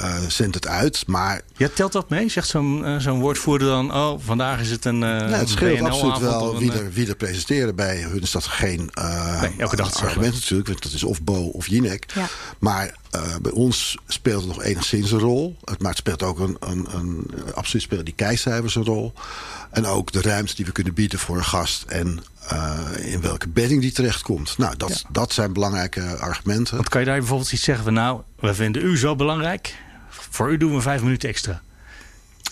[0.01, 1.03] uh, zendt het uit.
[1.07, 2.29] Maar ja, telt dat mee?
[2.29, 5.01] Zegt zo'n uh, zo'n woordvoerder dan, oh, vandaag is het een.
[5.01, 7.75] Uh, nee, het scheelt absoluut wel een, wie, er, wie er presenteren.
[7.75, 8.91] Bij hun is dat geen
[9.41, 12.05] nee, elke dag argument natuurlijk, want dat is of Bo of Jinek.
[12.13, 12.27] Ja.
[12.59, 12.95] Maar
[13.41, 15.57] bij ons speelt het nog enigszins een rol.
[15.63, 19.13] Het, maar het speelt ook een, een, een absoluut spelen die kijkcijfers een rol.
[19.71, 21.83] En ook de ruimte die we kunnen bieden voor een gast.
[21.87, 22.23] En
[22.97, 24.57] in welke bedding die terechtkomt.
[24.57, 25.09] Nou, dat, ja.
[25.11, 26.75] dat zijn belangrijke argumenten.
[26.75, 27.93] Want kan je daar bijvoorbeeld iets zeggen van...
[27.93, 29.75] nou, we vinden u zo belangrijk.
[30.09, 31.61] Voor u doen we vijf minuten extra.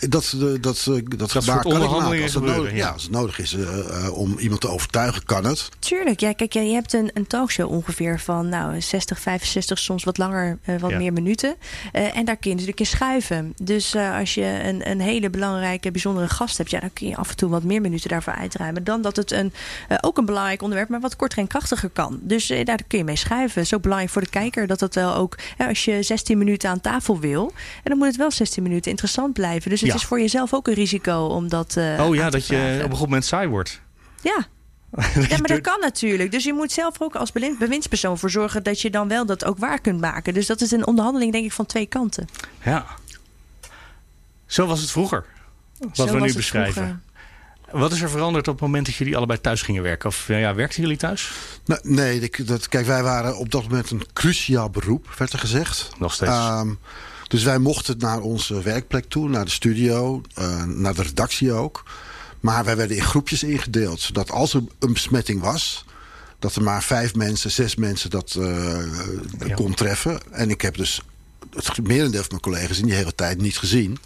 [0.09, 2.21] Dat, dat, dat, dat gebaar kan ik maken.
[2.21, 2.77] Als het, nodig, ja.
[2.77, 5.69] Ja, als het nodig is uh, uh, om iemand te overtuigen, kan het.
[5.79, 6.19] Tuurlijk.
[6.19, 10.59] Ja, kijk, je hebt een, een talkshow ongeveer van nou, 60, 65, soms wat langer,
[10.65, 10.97] uh, wat ja.
[10.97, 11.55] meer minuten.
[11.91, 13.53] en daar kun je natuurlijk in schuiven.
[13.61, 16.69] Dus als je een, een hele belangrijke, bijzondere gast hebt...
[16.69, 18.83] Ja, dan kun je af en toe wat meer minuten daarvoor uitruimen.
[18.83, 19.53] Dan dat het een,
[20.01, 22.19] ook een belangrijk onderwerp, maar wat korter en krachtiger kan.
[22.21, 23.67] Dus daar kun je mee schuiven.
[23.67, 25.37] Zo belangrijk voor de kijker dat het wel ook...
[25.57, 27.51] als je 16 minuten aan tafel wil...
[27.83, 29.69] en dan moet het wel 16 minuten interessant blijven.
[29.69, 29.99] Dus het ja.
[29.99, 31.75] is voor jezelf ook een risico om dat.
[31.77, 33.81] Uh, oh ja, dat je op een gegeven moment saai wordt.
[34.21, 34.47] Ja.
[35.29, 36.31] ja, maar dat kan natuurlijk.
[36.31, 39.57] Dus je moet zelf ook als bewindspersoon voor zorgen dat je dan wel dat ook
[39.57, 40.33] waar kunt maken.
[40.33, 42.27] Dus dat is een onderhandeling, denk ik, van twee kanten.
[42.63, 42.85] Ja.
[44.45, 45.25] Zo was het vroeger.
[45.79, 46.73] Wat Zo we nu het beschrijven.
[46.73, 46.99] Vroeger.
[47.71, 50.09] Wat is er veranderd op het moment dat jullie allebei thuis gingen werken?
[50.09, 51.31] Of ja, werkten jullie thuis?
[51.65, 55.39] Nou, nee, ik, dat, kijk, wij waren op dat moment een cruciaal beroep, werd er
[55.39, 55.89] gezegd.
[55.97, 56.31] Nog steeds.
[56.31, 56.79] Um,
[57.31, 61.83] dus wij mochten naar onze werkplek toe, naar de studio, uh, naar de redactie ook.
[62.39, 63.99] Maar wij werden in groepjes ingedeeld.
[63.99, 65.85] Zodat als er een besmetting was,
[66.39, 68.77] dat er maar vijf mensen, zes mensen dat uh,
[69.39, 69.53] ja.
[69.53, 70.19] kon treffen.
[70.31, 71.01] En ik heb dus
[71.55, 73.97] het merendeel van mijn collega's in die hele tijd niet gezien.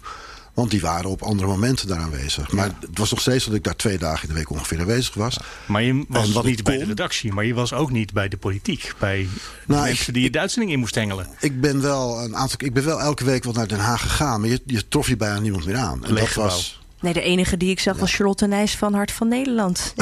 [0.56, 2.52] Want die waren op andere momenten daar aanwezig.
[2.52, 2.76] Maar ja.
[2.80, 5.34] het was nog steeds dat ik daar twee dagen in de week ongeveer aanwezig was.
[5.34, 5.44] Ja.
[5.66, 8.36] Maar je was wat niet bij de redactie, maar je was ook niet bij de
[8.36, 8.92] politiek.
[8.98, 9.28] Bij
[9.66, 11.26] nou, de mensen ik, die je de uitzending in moest hengelen.
[11.40, 12.58] Ik ben wel een aantal.
[12.66, 14.40] Ik ben wel elke week wat naar Den Haag gegaan.
[14.40, 16.04] Maar je, je trof je bijna niemand meer aan.
[16.04, 16.84] En dat was.
[17.00, 19.94] Nee, de enige die ik zag was Charlotte Nijs van Hart van Nederland.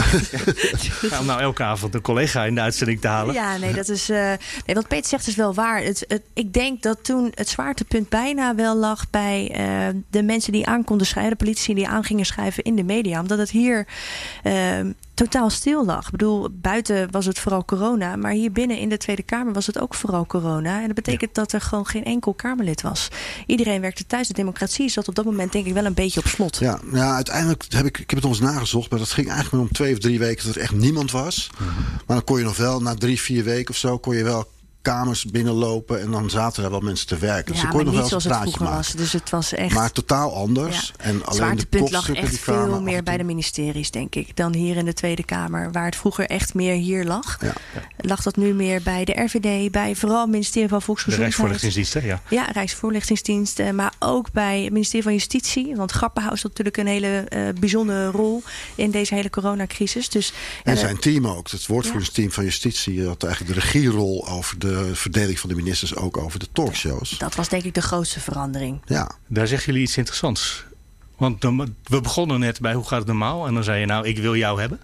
[1.11, 3.35] ja, om nou elke avond een collega in de uitzending te halen.
[3.35, 4.11] Ja, nee, dat is.
[4.11, 4.16] Uh,
[4.66, 5.83] nee, wat Peter zegt is wel waar.
[5.83, 10.52] Het, het, ik denk dat toen het zwaartepunt bijna wel lag bij uh, de mensen
[10.52, 13.20] die aan konden schrijven, de politici die aan gingen schrijven in de media.
[13.20, 13.87] Omdat het hier.
[14.44, 14.80] Uh,
[15.14, 16.05] totaal stil lag.
[16.05, 19.66] Ik bedoel, buiten was het vooral corona, maar hier binnen in de Tweede Kamer was
[19.66, 20.81] het ook vooral corona.
[20.81, 23.09] En dat betekent dat er gewoon geen enkel Kamerlid was.
[23.46, 24.29] Iedereen werkte thuis.
[24.29, 26.57] De democratie zat op dat moment denk ik wel een beetje op slot.
[26.57, 29.66] Ja, ja uiteindelijk heb ik, ik heb het eens nagezocht, maar dat ging eigenlijk maar
[29.66, 31.50] om twee of drie weken dat er echt niemand was.
[32.07, 34.48] Maar dan kon je nog wel, na drie, vier weken of zo, kon je wel
[34.85, 37.53] kamers binnenlopen en dan zaten er wel mensen te werken.
[37.53, 38.99] Dus ja, dan kon nog niet wel eens zoals een het praatje vroeger maken.
[38.99, 39.03] was.
[39.03, 39.75] Dus het was echt...
[39.75, 40.92] Maar totaal anders.
[40.97, 41.05] Ja.
[41.05, 44.37] En Het alleen de zwaartepunt lag kopstukken echt veel meer bij de ministeries, denk ik,
[44.37, 45.73] dan hier in de Tweede Kamer.
[45.73, 47.38] Waar het vroeger echt meer hier lag.
[47.40, 47.53] Ja.
[47.97, 51.35] Lag dat nu meer bij de RVD, bij vooral het ministerie van De Volksgezondheid.
[51.35, 52.01] Rijksvoorlichtingsdienst, hè?
[52.01, 52.20] Ja.
[52.44, 53.59] Ja, Rijksvoorlichtingsdienst.
[53.59, 55.77] eh, Maar ook bij het ministerie van Justitie.
[55.77, 58.42] Want Grappenhuis had natuurlijk een hele eh, bijzondere rol
[58.75, 60.09] in deze hele coronacrisis.
[60.09, 60.33] Dus,
[60.64, 61.51] En eh, zijn team ook.
[61.51, 66.16] Het woordvoeringsteam van Justitie had eigenlijk de regierol over de verdeling van de ministers, ook
[66.16, 67.18] over de talkshows.
[67.18, 68.82] dat was denk ik de grootste verandering.
[68.84, 69.10] Ja.
[69.28, 70.64] Daar zeggen jullie iets interessants.
[71.16, 73.46] Want dan- we begonnen net bij hoe gaat het normaal?
[73.46, 74.80] En dan zei je nou, ik wil jou hebben.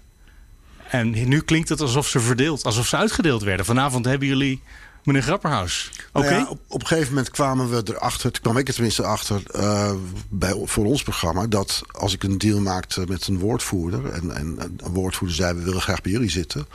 [0.89, 3.65] En nu klinkt het alsof ze verdeeld, alsof ze uitgedeeld werden.
[3.65, 4.61] Vanavond hebben jullie
[5.03, 5.91] meneer Grapperhaus.
[6.13, 6.29] Oké?
[6.29, 9.03] Nou ja, op, op een gegeven moment kwamen we erachter, toen kwam ik er tenminste
[9.03, 9.93] achter eh,
[10.29, 14.57] bij, voor ons programma, dat als ik een deal maakte met een woordvoerder, en, en
[14.77, 16.65] een woordvoerder zei we willen graag bij jullie zitten,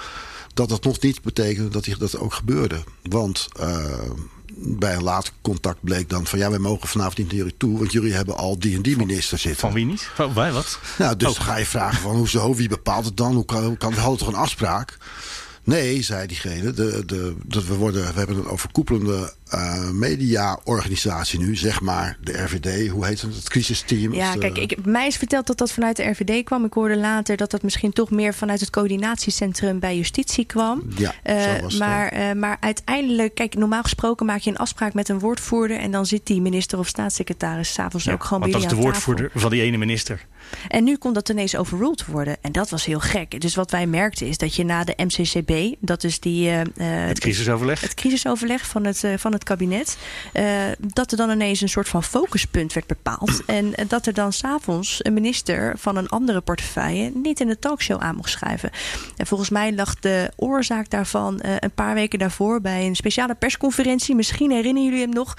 [0.57, 2.83] dat dat nog niet betekende dat dat ook gebeurde.
[3.03, 4.01] Want eh,
[4.55, 7.79] bij een later contact bleek dan van ja, wij mogen vanavond niet naar jullie toe,
[7.79, 9.61] want jullie hebben al die en die minister zitten.
[9.61, 10.11] Van wie niet?
[10.15, 10.79] Van, wij wat?
[10.99, 11.35] Nou, dus Oh.
[11.35, 13.35] dan ga je vragen van hoezo, wie bepaalt het dan?
[13.35, 14.99] Hoe kan, hoe kan we hadden toch een afspraak?
[15.67, 21.57] Nee, zei diegene, de, de, dat we, worden, we hebben een overkoepelende eh, media-organisatie nu,
[21.57, 24.15] zeg maar, de RVD, hoe heet het, het crisisteam?
[24.15, 26.65] Ja, kijk, ik, mij is verteld dat dat vanuit de RVD kwam.
[26.65, 30.83] Ik hoorde later dat dat misschien toch meer vanuit het coördinatiecentrum bij justitie kwam.
[30.97, 34.57] Ja, Eh, zo was het maar, eh, maar uiteindelijk, kijk, normaal gesproken maak je een
[34.57, 35.79] afspraak met een woordvoerder.
[35.79, 38.77] En dan zit die minister of staatssecretaris s'avonds Ja, ook gewoon want bij dat is
[38.77, 38.91] de tafel.
[38.93, 40.27] woordvoerder van die ene minister.
[40.69, 42.37] En nu kon dat ineens overruled worden.
[42.41, 43.41] En dat was heel gek.
[43.41, 46.49] Dus wat wij merkten is dat je na de MCCB, dat is die.
[46.49, 47.81] eh, eh, Het crisisoverleg.
[47.81, 49.97] Het crisisoverleg van het, eh, van het kabinet.
[50.95, 53.45] dat er dan ineens een soort van focuspunt werd bepaald.
[53.57, 58.01] En dat er dan s'avonds een minister van een andere portefeuille niet in de talkshow
[58.01, 58.71] aan mocht schuiven.
[59.17, 64.15] En volgens mij lag de oorzaak daarvan een paar weken daarvoor bij een speciale persconferentie.
[64.15, 65.35] Misschien herinneren jullie hem nog.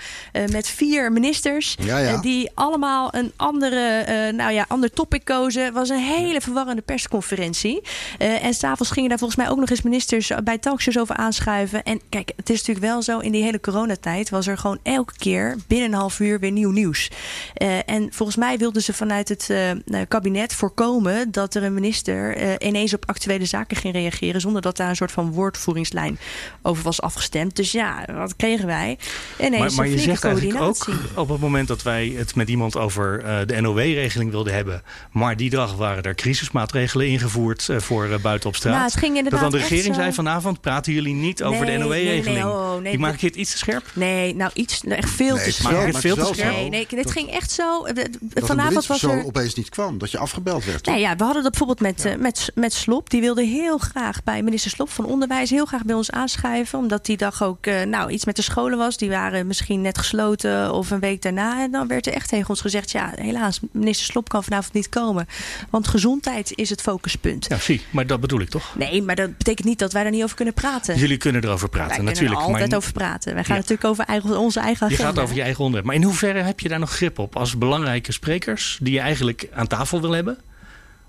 [0.52, 1.76] met vier ministers.
[1.80, 2.18] Ja, ja.
[2.18, 5.66] die allemaal een andere, nou ja, ander topic kozen.
[5.66, 7.82] Het was een hele verwarrende persconferentie.
[8.18, 11.84] Eh, en s'avonds gingen daar volgens mij ook nog eens ministers bij talkshows over aanschuiven.
[11.84, 15.14] En kijk, het is natuurlijk wel zo, in die hele coronatijd was er gewoon elke
[15.18, 17.12] keer binnen een half uur weer nieuw nieuws.
[17.54, 22.62] Eh, en volgens mij wilden ze vanuit het eh, kabinet voorkomen dat er een minister
[22.62, 24.42] ineens op actuele zaken ging reageren.
[24.42, 26.20] Zonder dat daar een soort van woordvoeringslijn
[26.62, 27.56] over was afgestemd.
[27.56, 28.98] Dus ja, wat kregen wij?
[29.38, 31.20] Ineens Maar, maar een je zegt eigenlijk ook coördinatie.
[31.20, 34.84] op het moment dat wij het met iemand over de NOW-regeling wilden hebben.
[35.12, 38.74] Maar die dag waren er crisismaatregelen ingevoerd eh, voor eh, buiten op straat.
[38.74, 41.78] Nou, het ging dat dan de regering zo- zei vanavond praten jullie niet over Nee,
[41.78, 42.46] de nee, nee, NOW-regeling.
[42.46, 43.86] oh, nee, Die maak ik het iets te scherp?
[43.94, 45.86] Nee, nou iets, echt veel Nee, te scherp.
[45.86, 46.56] het veel te scherp?
[46.56, 47.86] Nee, nee, dit ging echt zo.
[47.86, 49.26] een vanavond was er.
[49.26, 50.86] opeens niet kwam, dat je afgebeld werd.
[50.86, 53.10] Nee, ja, we hadden dat bijvoorbeeld met, eh, met, met Slop.
[53.10, 56.80] Die wilde heel graag bij minister Slop van Onderwijs heel graag bij ons aanschuiven.
[56.80, 58.98] Omdat die dag ook eh, nou, iets met de scholen was.
[58.98, 61.62] Die waren misschien net gesloten of een week daarna.
[61.62, 64.77] En dan werd er echt tegen ons gezegd: ja, helaas, minister Slop kan vanavond niet
[64.90, 65.28] komen.
[65.70, 67.46] Want gezondheid is het focuspunt.
[67.50, 68.76] Ja, zie, maar dat bedoel ik toch?
[68.76, 70.98] Nee, maar dat betekent niet dat wij daar niet over kunnen praten.
[70.98, 72.18] Jullie kunnen erover praten, wij natuurlijk.
[72.18, 73.34] kunnen er altijd maar over praten.
[73.34, 73.62] Wij gaan Ja.
[73.62, 75.12] natuurlijk over eigen, onze eigen je agenda.
[75.12, 75.86] gaat over je eigen onderwerp.
[75.88, 79.48] Maar in hoeverre heb je daar nog grip op als belangrijke sprekers die je eigenlijk
[79.54, 80.38] aan tafel wil hebben,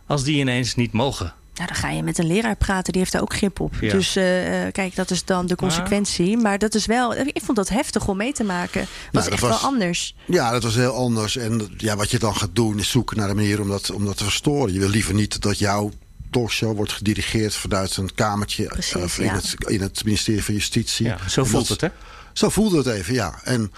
[0.06, 1.32] als die ineens niet mogen?
[1.58, 3.74] Nou, dan ga je met een leraar praten, die heeft daar ook grip op.
[3.80, 3.92] Ja.
[3.92, 6.36] Dus eh, eh, kijk, dat is dan de consequentie.
[6.36, 8.80] Maar dat is wel, ik vond dat heftig om mee te maken.
[8.80, 10.14] Dat was dat echt was- wel anders.
[10.24, 11.36] Ja, dat was heel anders.
[11.36, 14.04] En ja, wat je dan gaat doen is zoeken naar een manier om dat, om
[14.04, 14.72] dat te verstoren.
[14.72, 15.90] Je wil liever niet dat jouw
[16.30, 19.34] talkshow wordt gedirigeerd vanuit een kamertje Precies, of in, ja.
[19.34, 21.06] het, in het ministerie van Justitie.
[21.06, 21.96] Ja, zo voelt dat- het, hè?
[22.32, 23.40] Zo voelde het even, ja.
[23.44, 23.72] En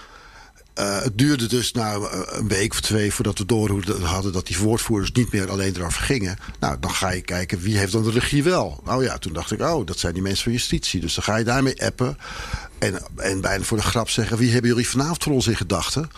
[0.73, 4.47] eh, het duurde dus nou eh, een week of twee voordat we door hadden dat
[4.47, 6.37] die woordvoerders niet meer alleen erover gingen.
[6.59, 8.81] Nou, dan ga je kijken wie heeft dan de regie wel.
[8.85, 11.01] Nou ja, toen dacht ik, oh, dat zijn die mensen van justitie.
[11.01, 12.17] Dus dan ga je daarmee appen.
[12.79, 16.09] En, en bijna voor de grap zeggen, wie hebben jullie vanavond voor ons in gedachten?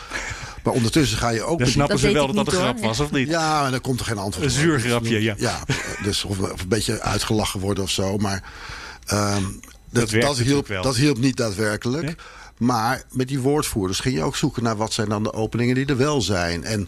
[0.63, 1.60] Maar ondertussen ga je ook...
[1.60, 3.28] Dan snappen ze wel dat dat een grap was, of niet?
[3.28, 4.58] ja, en dan komt er geen antwoord Een op.
[4.58, 5.36] zuur grapje, ja.
[5.38, 5.63] Ja,
[6.04, 8.18] dus of, of een beetje uitgelachen worden of zo.
[8.18, 8.44] Maar
[9.06, 9.44] ehm,
[9.89, 12.04] dat, dat, hielp, dat hielp niet daadwerkelijk.
[12.04, 12.16] Nee?
[12.58, 15.86] Maar met die woordvoerders ging je ook zoeken naar wat zijn dan de openingen die
[15.86, 16.63] er wel zijn.
[16.63, 16.88] En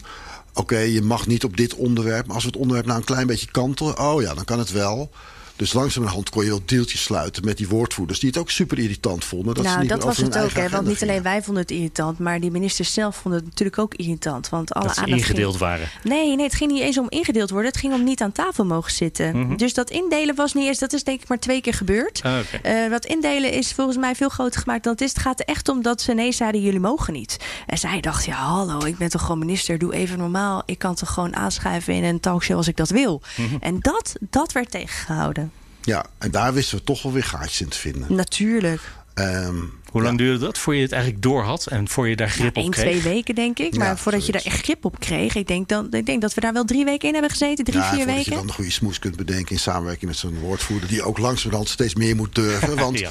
[0.54, 2.26] oké, je mag niet op dit onderwerp.
[2.26, 3.98] Maar als we het onderwerp nou een klein beetje kantelen.
[3.98, 5.10] Oh ja, dan kan het wel.
[5.56, 8.20] Dus langzamerhand kon je wel deeltjes sluiten met die woordvoerders...
[8.20, 9.54] die het ook super irritant vonden.
[9.54, 10.50] Dat ze nou, niet dat was het ook.
[10.50, 13.78] Hè, want niet alleen wij vonden het irritant, maar die ministers zelf vonden het natuurlijk
[13.78, 14.48] ook irritant.
[14.48, 15.88] Want alle Dat ze ging- ingedeeld waren.
[16.02, 17.70] Nee, nee, het ging niet eens om ingedeeld worden.
[17.70, 19.38] Het ging om niet aan tafel mogen zitten.
[19.38, 19.56] Mhm.
[19.56, 20.78] Dus dat indelen was niet eens.
[20.78, 22.20] Dat is denk ik maar twee keer gebeurd.
[22.22, 22.56] Ah, oké.
[22.68, 25.08] Eh, dat indelen is volgens mij veel groter gemaakt dan het is.
[25.10, 27.36] Het gaat er echt om dat ze nee zeiden, jullie mogen niet.
[27.66, 29.78] En zij dacht, ja hallo, ik ben toch gewoon minister.
[29.78, 30.62] Doe even normaal.
[30.66, 33.22] Ik kan toch gewoon aanschuiven in een talkshow als ik dat wil.
[33.36, 33.56] Mhm.
[33.60, 35.45] En dat, dat werd tegengehouden.
[35.86, 38.14] Ja, en daar wisten we toch wel weer gaatjes in te vinden.
[38.14, 38.80] Natuurlijk.
[39.14, 39.54] Ehm,
[39.90, 42.56] Hoe lang duurde dat voor je het eigenlijk door had en voor je daar grip
[42.56, 42.84] op 1, kreeg?
[42.84, 43.76] twee weken denk ik.
[43.76, 45.34] Maar Ja, voordat je daar echt grip op kreeg.
[45.34, 47.64] Ik denk, dan, ik denk dat we daar wel drie weken in hebben gezeten.
[47.64, 48.22] Drie, ja, vier weken.
[48.24, 50.88] je dan een goede smoes kunt bedenken in samenwerking met zo'n woordvoerder...
[50.88, 52.76] die ook langzamerhand steeds meer moet durven.
[52.84, 53.10] Want Ja.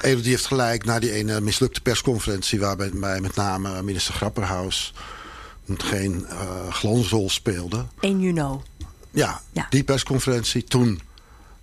[0.00, 2.60] Even die heeft gelijk na die ene mislukte persconferentie...
[2.60, 4.92] waarbij bij met name minister Grapperhaus
[5.76, 7.86] geen eh glansrol speelde.
[8.00, 8.42] 1 juni.
[9.10, 10.64] Ja, die persconferentie.
[10.64, 11.00] Toen,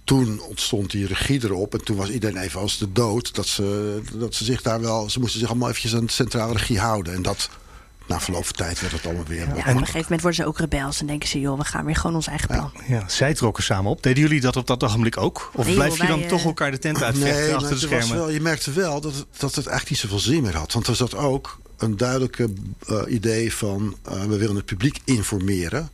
[0.03, 1.73] toen ontstond die regie erop.
[1.73, 3.35] En toen was iedereen even als de dood.
[3.35, 5.09] Dat ze, dat ze zich daar wel...
[5.09, 7.13] Ze moesten zich allemaal eventjes aan de centrale regie houden.
[7.13, 7.49] En dat...
[8.07, 9.39] Na verloop van tijd werd het allemaal weer...
[9.39, 11.85] Ja, op een gegeven moment worden ze ook rebels en denken ze, joh, we gaan
[11.85, 12.71] weer gewoon ons eigen plan.
[12.87, 14.03] Ja, zij trokken samen op.
[14.03, 15.51] Deden jullie dat op dat ogenblik ook?
[15.53, 17.69] Of Nee, blijf joh, je dan wij, toch eh, elkaar de tent uitvechten Nee, achter
[17.69, 18.15] de schermen?
[18.15, 20.73] wel, je merkte wel dat het, dat het echt niet zoveel zin meer had.
[20.73, 22.53] Want er zat ook een duidelijke
[22.87, 23.95] eh, idee van...
[24.03, 25.89] eh, we willen het publiek informeren.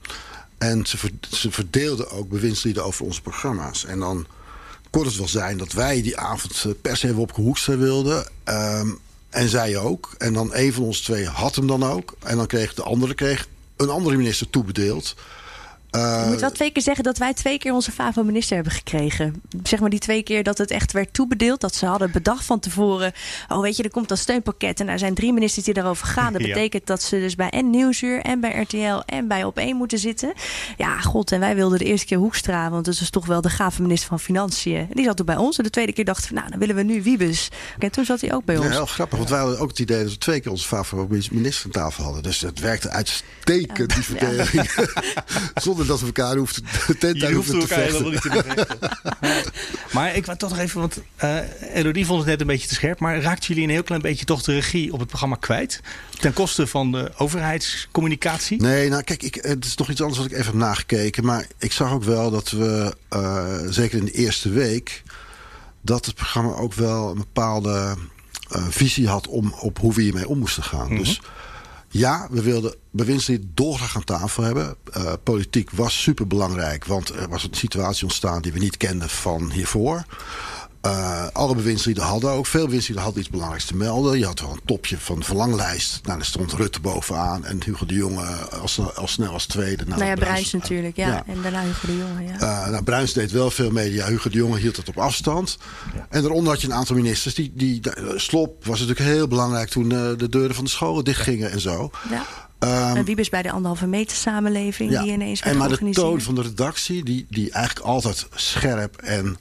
[0.59, 3.85] En ze, ver- ze verdeelden ook bewindslieden over onze programma's.
[3.85, 4.27] En dan
[4.89, 8.25] kon het wel zijn dat wij die avond eh, per se op Hoekstra wilden...
[8.43, 8.89] ehm,
[9.29, 10.15] en zij ook.
[10.17, 12.15] En dan een van ons twee had hem dan ook.
[12.19, 15.15] En dan kreeg de andere kreeg een andere minister toebedeeld.
[15.91, 19.41] Eh, Ik moet wel twee keer zeggen dat wij twee keer onze FAVO-minister hebben gekregen.
[19.63, 21.61] Zeg maar die twee keer dat het echt werd toebedeeld.
[21.61, 23.11] Dat ze hadden bedacht van tevoren.
[23.47, 24.79] Oh, weet je, er komt een steunpakket.
[24.79, 26.33] En er zijn drie ministers die daarover gaan.
[26.33, 26.47] Dat Ja.
[26.47, 30.33] betekent dat ze dus bij en Nieuwsuur en bij RTL en bij Op1 moeten zitten.
[30.77, 31.31] Ja, god.
[31.31, 32.69] En wij wilden de eerste keer Hoekstra.
[32.69, 34.75] Want dat is toch wel de gave minister van Financiën.
[34.77, 35.57] En die zat toen bij ons.
[35.57, 37.49] En de tweede keer dachten we, nou, dan willen we nu Wiebes.
[37.79, 38.69] En toen zat hij ook bij Ja, ons.
[38.71, 41.65] heel grappig, want wij hadden ook het idee dat we twee keer onze favoriete minister
[41.65, 42.23] aan tafel hadden.
[42.23, 44.71] Dus dat werkte uitstekend, die verdeling.
[45.79, 47.91] Zonder dat we elkaar hoefden, de tent uit hoefden te elkaar vechten.
[47.91, 48.79] helemaal niet te bevechten.
[49.95, 51.37] maar ik wou toch nog even, want eh
[51.73, 52.99] Elodie vond het net een beetje te scherp.
[52.99, 55.81] Maar raakten jullie een heel klein beetje toch de regie op het programma kwijt?
[56.19, 58.61] Ten koste van de overheidscommunicatie?
[58.61, 61.25] Nee, nou kijk, ik, het is nog iets anders wat ik even heb nagekeken.
[61.25, 65.03] Maar ik zag ook wel dat we, eh, zeker in de eerste week...
[65.81, 67.95] dat het programma ook wel een bepaalde
[68.49, 69.27] eh, visie had...
[69.27, 70.97] Om, op hoe we hiermee om moesten gaan.
[70.97, 71.21] Dus
[71.89, 74.75] ja, we wilden bewindslieden dolgraag aan tafel hebben.
[74.91, 78.41] Eh, politiek was superbelangrijk, want er was een situatie ontstaan...
[78.41, 80.03] die we niet kenden van hiervoor.
[80.81, 82.45] Eh, alle bewindslieden hadden ook.
[82.45, 84.19] Veel bewindslieden hadden iets belangrijks te melden.
[84.19, 85.99] Je had wel een topje van de verlanglijst.
[86.03, 87.45] Nou, daar stond Rutte bovenaan.
[87.45, 88.25] En Hugo de Jonge
[88.61, 89.83] als, als snel als tweede.
[89.85, 90.95] Nou, ja, Bruins- Bruins natuurlijk.
[90.95, 91.07] Ja.
[91.07, 91.23] Ja.
[91.27, 92.23] En daarna Hugo de Jonge.
[92.23, 92.63] Ja.
[92.63, 94.07] eh, nou, Bruins deed wel veel media.
[94.07, 95.57] Hugo de Jonge hield het op afstand.
[96.09, 97.35] En daaronder had je een aantal ministers.
[97.35, 101.03] Die, die, eh, Slop was natuurlijk heel belangrijk toen eh, de deuren van de scholen
[101.03, 101.89] dichtgingen en zo.
[102.09, 102.25] Ja.
[102.59, 106.21] Ehm, en Wiebes bij de anderhalve meter samenleving die ineens werd en maar de toon
[106.21, 109.37] van de redactie, die, die eigenlijk altijd scherp en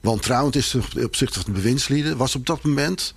[0.00, 3.14] wantrouwend is ten opzichte van de bewindslieden, was op dat moment,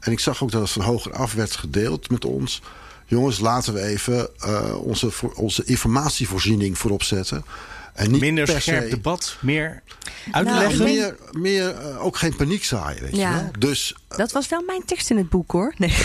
[0.00, 2.62] en ik zag ook dat het van hoger af werd gedeeld met ons.
[3.06, 7.44] Jongens, laten we even eh, onze, onze informatievoorziening voorop zetten.
[7.94, 9.82] En niet Minder per scherp se, debat, meer
[10.32, 10.84] Nou, uitleggen?
[10.84, 13.30] meer, meer eh, ook geen paniek zaaien, weet Ja.
[13.36, 13.50] je wel.
[13.58, 15.74] Dus Dat was wel mijn tekst in het boek hoor.
[15.76, 15.90] Nee,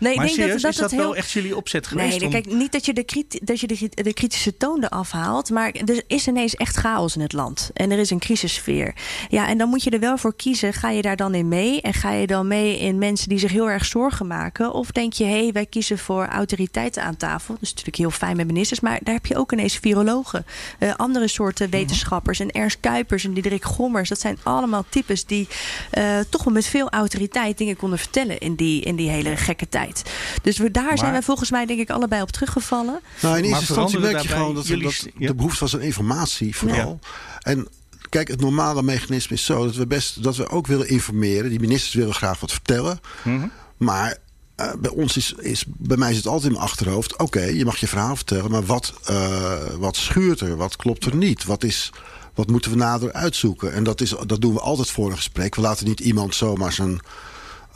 [0.00, 1.00] maar ik denk serieus, dat, is dat dat heel...
[1.08, 2.16] wel echt jullie opzet geweest?
[2.18, 5.10] Nee, om- kijk, niet dat je, de, kriti- dat je de, de kritische toon eraf
[5.10, 5.50] haalt.
[5.50, 7.70] Maar er is ineens echt chaos in het land.
[7.74, 8.94] En er is een crisissfeer.
[9.28, 10.72] Ja, en dan moet je er wel voor kiezen.
[10.72, 11.80] Ga je daar dan in mee?
[11.80, 14.72] En ga je dan mee in mensen die zich heel erg zorgen maken?
[14.72, 17.54] Of denk je, hé, hey, wij kiezen voor autoriteiten aan tafel.
[17.54, 18.80] Dat is natuurlijk heel fijn met ministers.
[18.80, 20.46] Maar daar heb je ook ineens virologen.
[20.78, 22.40] eh, andere soorten wetenschappers.
[22.40, 24.08] En Ernst Kuipers en Diederik Gommers.
[24.08, 25.48] Dat zijn allemaal types die
[25.90, 29.68] eh, toch wel met veel autoriteit dingen konden vertellen in die, in die hele gekke
[29.68, 30.02] tijd.
[30.42, 33.00] Dus we, daar zijn wij volgens mij denk ik allebei op teruggevallen.
[33.20, 35.26] Nou, in eerste instantie merk je gewoon dat, jullie dat ja.
[35.26, 36.98] de behoefte was aan informatie vooral.
[37.40, 37.68] En
[38.08, 41.50] kijk, het normale mechanisme is zo dat we best dat we ook willen informeren.
[41.50, 43.00] Die ministers willen graag wat vertellen.
[43.22, 43.46] Mhm.
[43.76, 44.16] Maar
[44.56, 47.18] eh, bij ons is, is, bij mij zit altijd in mijn achterhoofd.
[47.18, 50.56] Oké, je mag je verhaal vertellen, maar wat, eh, wat schuurt er?
[50.56, 51.44] Wat klopt er niet?
[51.44, 51.92] Wat is.
[52.34, 53.72] Wat moeten we nader uitzoeken?
[53.72, 55.54] En dat, is, dat doen we altijd voor een gesprek.
[55.54, 57.00] We laten niet iemand zomaar zijn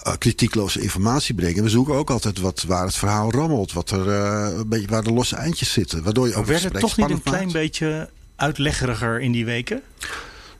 [0.03, 1.63] eh, kritiekloze informatie brengen.
[1.63, 3.73] We zoeken ook altijd wat, waar het verhaal rammelt.
[3.73, 6.03] Wat er, eh, een beetje, waar de losse eindjes zitten.
[6.03, 7.53] Waardoor je ook werd het toch niet een klein maakt.
[7.53, 9.83] beetje uitleggeriger in die weken?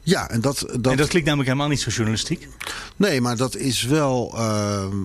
[0.03, 2.49] Ja, en dat, dat, En dat klinkt namelijk helemaal niet zo journalistiek.
[2.97, 4.97] Nee, maar dat is wel ehm,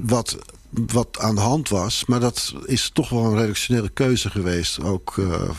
[0.00, 0.38] wat,
[0.70, 2.04] wat aan de hand was.
[2.06, 4.82] Maar dat is toch wel een redactionele keuze geweest.
[4.82, 5.50] Ook eh,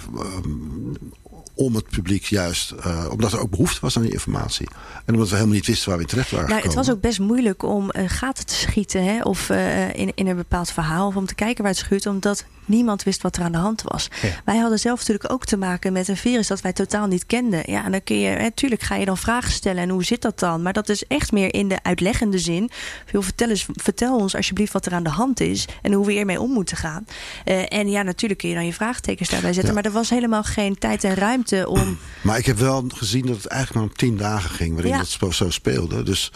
[1.58, 4.68] om het publiek juist, uh, omdat er ook behoefte was aan die informatie.
[5.06, 6.78] En omdat we helemaal niet wisten waar we in terecht waren nou, gekomen.
[6.78, 10.28] Het was ook best moeilijk om uh, gaten te schieten hè, of uh, in, in
[10.28, 11.08] een bepaald verhaal.
[11.08, 13.82] Of om te kijken waar het schuurt, omdat niemand wist wat er aan de hand
[13.86, 14.10] was.
[14.22, 14.30] Ja.
[14.46, 17.62] Wij hadden zelf natuurlijk ook te maken met een virus dat wij totaal niet kenden.
[17.66, 20.40] Ja, en dan kun je, natuurlijk ga je dan vragen stellen en hoe zit dat
[20.40, 20.62] dan?
[20.62, 22.70] Maar dat is echt meer in de uitleggende zin.
[23.06, 26.12] Veel vertel, eens, vertel ons alsjeblieft wat er aan de hand is en hoe we
[26.12, 27.06] hiermee om moeten gaan.
[27.46, 29.74] Uh, en ja, natuurlijk kun je dan je vraagtekens daarbij zetten.
[29.74, 29.82] Ja.
[29.82, 31.98] Maar er was helemaal geen tijd en ruimte om.
[32.24, 35.04] Maar ik heb wel gezien dat het eigenlijk maar om tien dagen ging waarin ja.
[35.20, 36.04] dat zo speelde.
[36.04, 36.32] Dus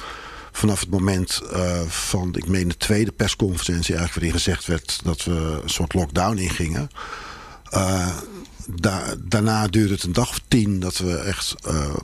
[0.52, 5.24] vanaf het moment uh, van, ik meen de tweede persconferentie eigenlijk waarin gezegd werd dat
[5.24, 6.90] we een soort lockdown ingingen.
[7.74, 8.08] Uh,
[8.66, 11.96] da daarna duurde het een dag of tien dat we echt uh,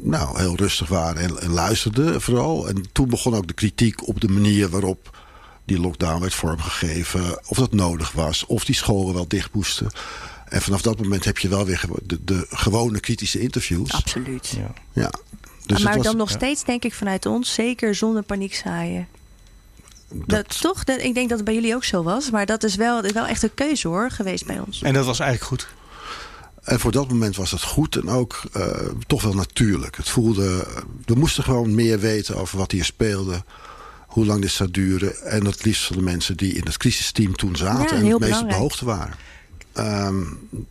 [0.00, 2.68] nou, heel rustig waren en, en, luisterden vooral.
[2.68, 5.18] En toen begon ook de kritiek op de manier waarop
[5.64, 7.48] die lockdown werd vormgegeven.
[7.48, 9.90] Of dat nodig was, of die scholen wel dicht moesten.
[10.50, 13.92] En vanaf dat moment heb je wel weer de, de gewone kritische interviews.
[13.92, 14.48] Absoluut.
[14.56, 14.72] Ja.
[14.92, 15.10] ja.
[15.66, 16.36] Dus maar was, dan nog ja.
[16.36, 19.08] steeds denk ik vanuit ons, zeker zonder paniek zaaien.
[20.08, 20.84] Dat, dat, toch?
[20.84, 22.30] Dat, ik denk dat het bij jullie ook zo was.
[22.30, 24.82] Maar dat is wel, wel echt een keuze hoor, geweest bij ons.
[24.82, 25.76] En dat was eigenlijk goed?
[26.62, 28.66] En voor dat moment was het goed en ook uh,
[29.06, 29.96] toch wel natuurlijk.
[29.96, 30.66] Het voelde,
[31.04, 33.44] we moesten gewoon meer weten over wat hier speelde.
[34.06, 35.22] Hoe lang dit zou duren.
[35.22, 37.82] En het liefst van de mensen die in het crisisteam toen zaten.
[37.82, 38.42] Ja, en het meest belangrijk.
[38.42, 39.14] op de hoogte waren.
[39.76, 40.66] Um,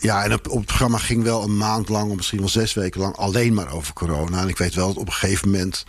[0.00, 2.74] ja, en op, op, het programma ging wel een maand lang, of misschien wel zes
[2.74, 4.40] weken lang, alleen maar over corona.
[4.40, 5.84] En ik weet wel dat op een gegeven moment.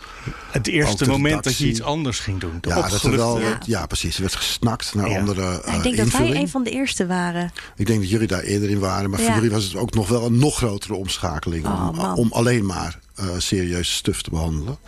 [0.50, 2.58] Het eerste moment dat je iets anders ging doen.
[2.60, 3.86] Ja, dat er wel, ja.
[3.86, 4.14] precies.
[4.14, 5.18] Er werd gesnakt naar Ja.
[5.18, 5.40] andere.
[5.40, 7.52] Ja, Uh, ik denk dat wij een van de eerste waren.
[7.76, 9.10] Ik denk dat jullie daar eerder in waren.
[9.10, 11.66] Maar voor jullie was het ook nog wel een nog grotere omschakeling.
[11.66, 14.78] Oh, om, om alleen maar uh, serieuze stuff te behandelen.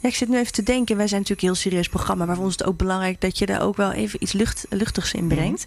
[0.00, 0.96] Ja, ik zit nu even te denken.
[0.96, 2.24] Wij zijn natuurlijk een heel serieus programma.
[2.24, 4.66] Maar voor ons is het ook belangrijk dat je daar ook wel even iets lucht,
[4.70, 5.64] luchtigs in brengt.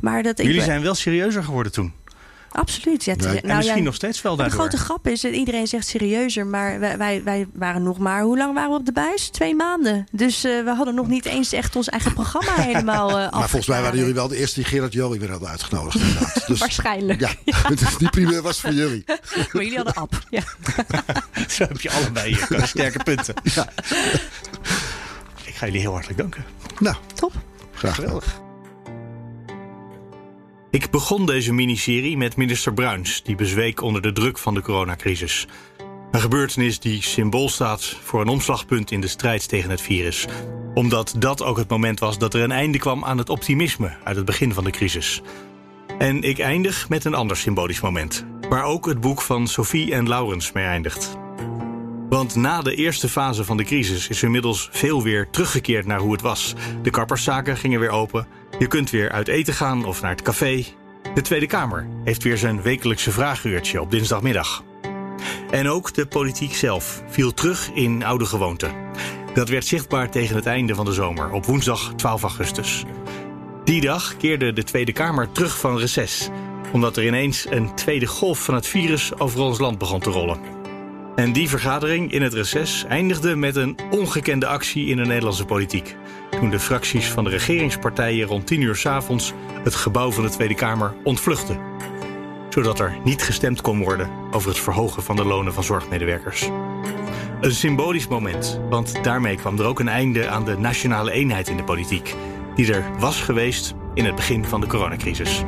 [0.00, 1.92] Maar dat ik, Jullie zijn wel serieuzer geworden toen.
[2.52, 3.04] Absoluut.
[3.04, 3.40] Ja, Nee.
[3.40, 6.80] En misschien nog steeds wel Maar de grote grap is, dat iedereen zegt serieuzer, maar
[6.80, 9.28] wij, wij, wij waren nog maar, hoe lang waren we op de buis?
[9.28, 10.06] Twee maanden.
[10.12, 13.66] Dus eh, we hadden nog niet eens echt ons eigen programma helemaal uh, Maar volgens
[13.66, 16.00] mij waren jullie wel de eerste die Gerard Joling weer hadden uitgenodigd.
[16.00, 16.36] inderdaad.
[16.46, 17.20] Dus, Waarschijnlijk.
[17.20, 17.30] ja,
[17.68, 19.04] dus die primeur was voor jullie.
[19.06, 20.22] Maar jullie hadden app.
[20.30, 20.42] Ja.
[21.48, 23.34] Zo heb je allebei je sterke punten.
[23.42, 23.68] Ja.
[25.44, 26.44] Ik ga jullie heel hartelijk danken.
[26.78, 27.32] Nou, Top.
[27.74, 28.10] graag gedaan.
[28.10, 28.47] Geweldig.
[30.70, 35.46] Ik begon deze miniserie met minister Bruins, die bezweek onder de druk van de coronacrisis.
[36.10, 40.26] Een gebeurtenis die symbool staat voor een omslagpunt in de strijd tegen het virus.
[40.74, 44.16] Omdat dat ook het moment was dat er een einde kwam aan het optimisme uit
[44.16, 45.22] het begin van de crisis.
[45.98, 50.08] En ik eindig met een ander symbolisch moment, waar ook het boek van Sophie en
[50.08, 51.18] Laurens mee eindigt.
[52.08, 56.12] Want na de eerste fase van de crisis is inmiddels veel weer teruggekeerd naar hoe
[56.12, 56.54] het was.
[56.82, 58.26] De kapperszaken gingen weer open.
[58.58, 60.64] Je kunt weer uit eten gaan of naar het café.
[61.14, 64.64] De Tweede Kamer heeft weer zijn wekelijkse vraaguurtje op dinsdagmiddag.
[65.50, 68.72] En ook de politiek zelf viel terug in oude gewoonten.
[69.34, 72.84] Dat werd zichtbaar tegen het einde van de zomer, op woensdag 12 augustus.
[73.64, 76.28] Die dag keerde de Tweede Kamer terug van reces,
[76.72, 80.57] omdat er ineens een tweede golf van het virus over ons land begon te rollen.
[81.18, 85.96] En die vergadering in het reces eindigde met een ongekende actie in de Nederlandse politiek.
[86.30, 89.32] Toen de fracties van de regeringspartijen rond 10 uur 's avonds
[89.64, 91.58] het gebouw van de Tweede Kamer ontvluchtten.
[92.48, 96.48] Zodat er niet gestemd kon worden over het verhogen van de lonen van zorgmedewerkers.
[97.40, 101.56] Een symbolisch moment, want daarmee kwam er ook een einde aan de nationale eenheid in
[101.56, 102.14] de politiek.
[102.54, 105.44] Die er was geweest in het begin van de coronacrisis.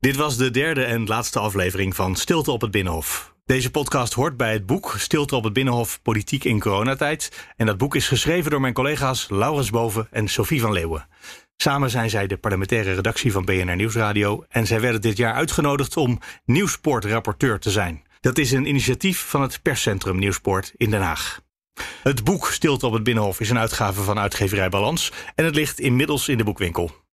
[0.00, 3.34] Dit was de derde en laatste aflevering van Stilte op het Binnenhof.
[3.44, 7.50] Deze podcast hoort bij het boek Stilte op het Binnenhof Politiek in coronatijd.
[7.56, 11.08] En dat boek is geschreven door mijn collega's Laurens Boven en Sophie van Leeuwen.
[11.56, 14.44] Samen zijn zij de parlementaire redactie van BNR Nieuwsradio.
[14.48, 18.02] En zij werden dit jaar uitgenodigd om Nieuwsport-rapporteur te zijn.
[18.20, 21.40] Dat is een initiatief van het perscentrum Nieuwsport in Den Haag.
[22.02, 25.12] Het boek Stilte op het Binnenhof is een uitgave van uitgeverij Balans.
[25.34, 27.06] En het ligt inmiddels in de boekwinkel.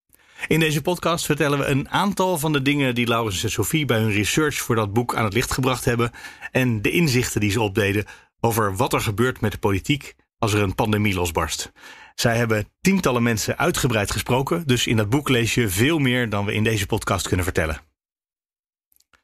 [0.46, 3.98] In deze podcast vertellen we een aantal van de dingen die Laurens en Sophie bij
[3.98, 6.10] hun research voor dat boek aan het licht gebracht hebben.
[6.52, 8.04] En de inzichten die ze opdeden
[8.40, 11.72] over wat er gebeurt met de politiek als er een pandemie losbarst.
[12.14, 16.44] Zij hebben tientallen mensen uitgebreid gesproken, dus in dat boek lees je veel meer dan
[16.44, 17.80] we in deze podcast kunnen vertellen.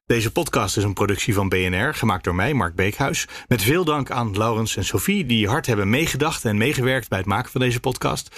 [0.07, 3.29] Deze podcast is een productie van BNR, gemaakt door mij, Mark Beekhuis.
[3.49, 7.27] Met veel dank aan Laurens en Sophie, die hard hebben meegedacht en meegewerkt bij het
[7.27, 8.37] maken van deze podcast.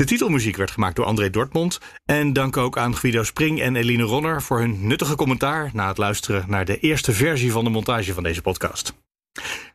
[0.00, 1.78] De titelmuziek werd gemaakt door André Dortmund.
[2.04, 5.98] En dank ook aan Guido Spring en Eline Ronner voor hun nuttige commentaar na het
[5.98, 8.94] luisteren naar de eerste versie van de montage van deze podcast.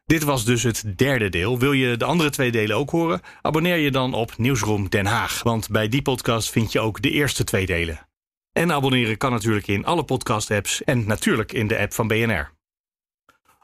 [0.06, 1.60] Dit was dus het derde deel.
[1.60, 3.22] Wil je de andere twee delen ook horen?
[3.42, 7.12] Abonneer je dan op Nieuwsroom Den Haag, want bij die podcast vind je ook de
[7.12, 8.08] eerste twee delen.
[8.52, 12.52] En abonneren kan natuurlijk in alle podcast-apps en natuurlijk in de app van BNR.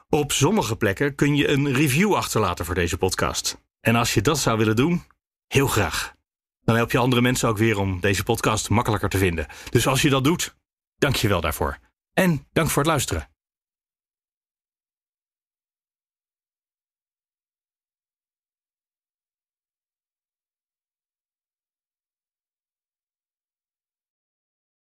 [0.08, 3.60] Op sommige plekken kun je een review achterlaten voor deze podcast.
[3.80, 5.02] En als je dat zou willen doen,
[5.46, 6.14] heel graag.
[6.64, 9.46] Dan help je andere mensen ook weer om deze podcast makkelijker te vinden.
[9.70, 10.56] Dus als je dat doet,
[10.96, 11.78] dank je wel daarvoor.
[12.12, 13.31] En dank voor het luisteren.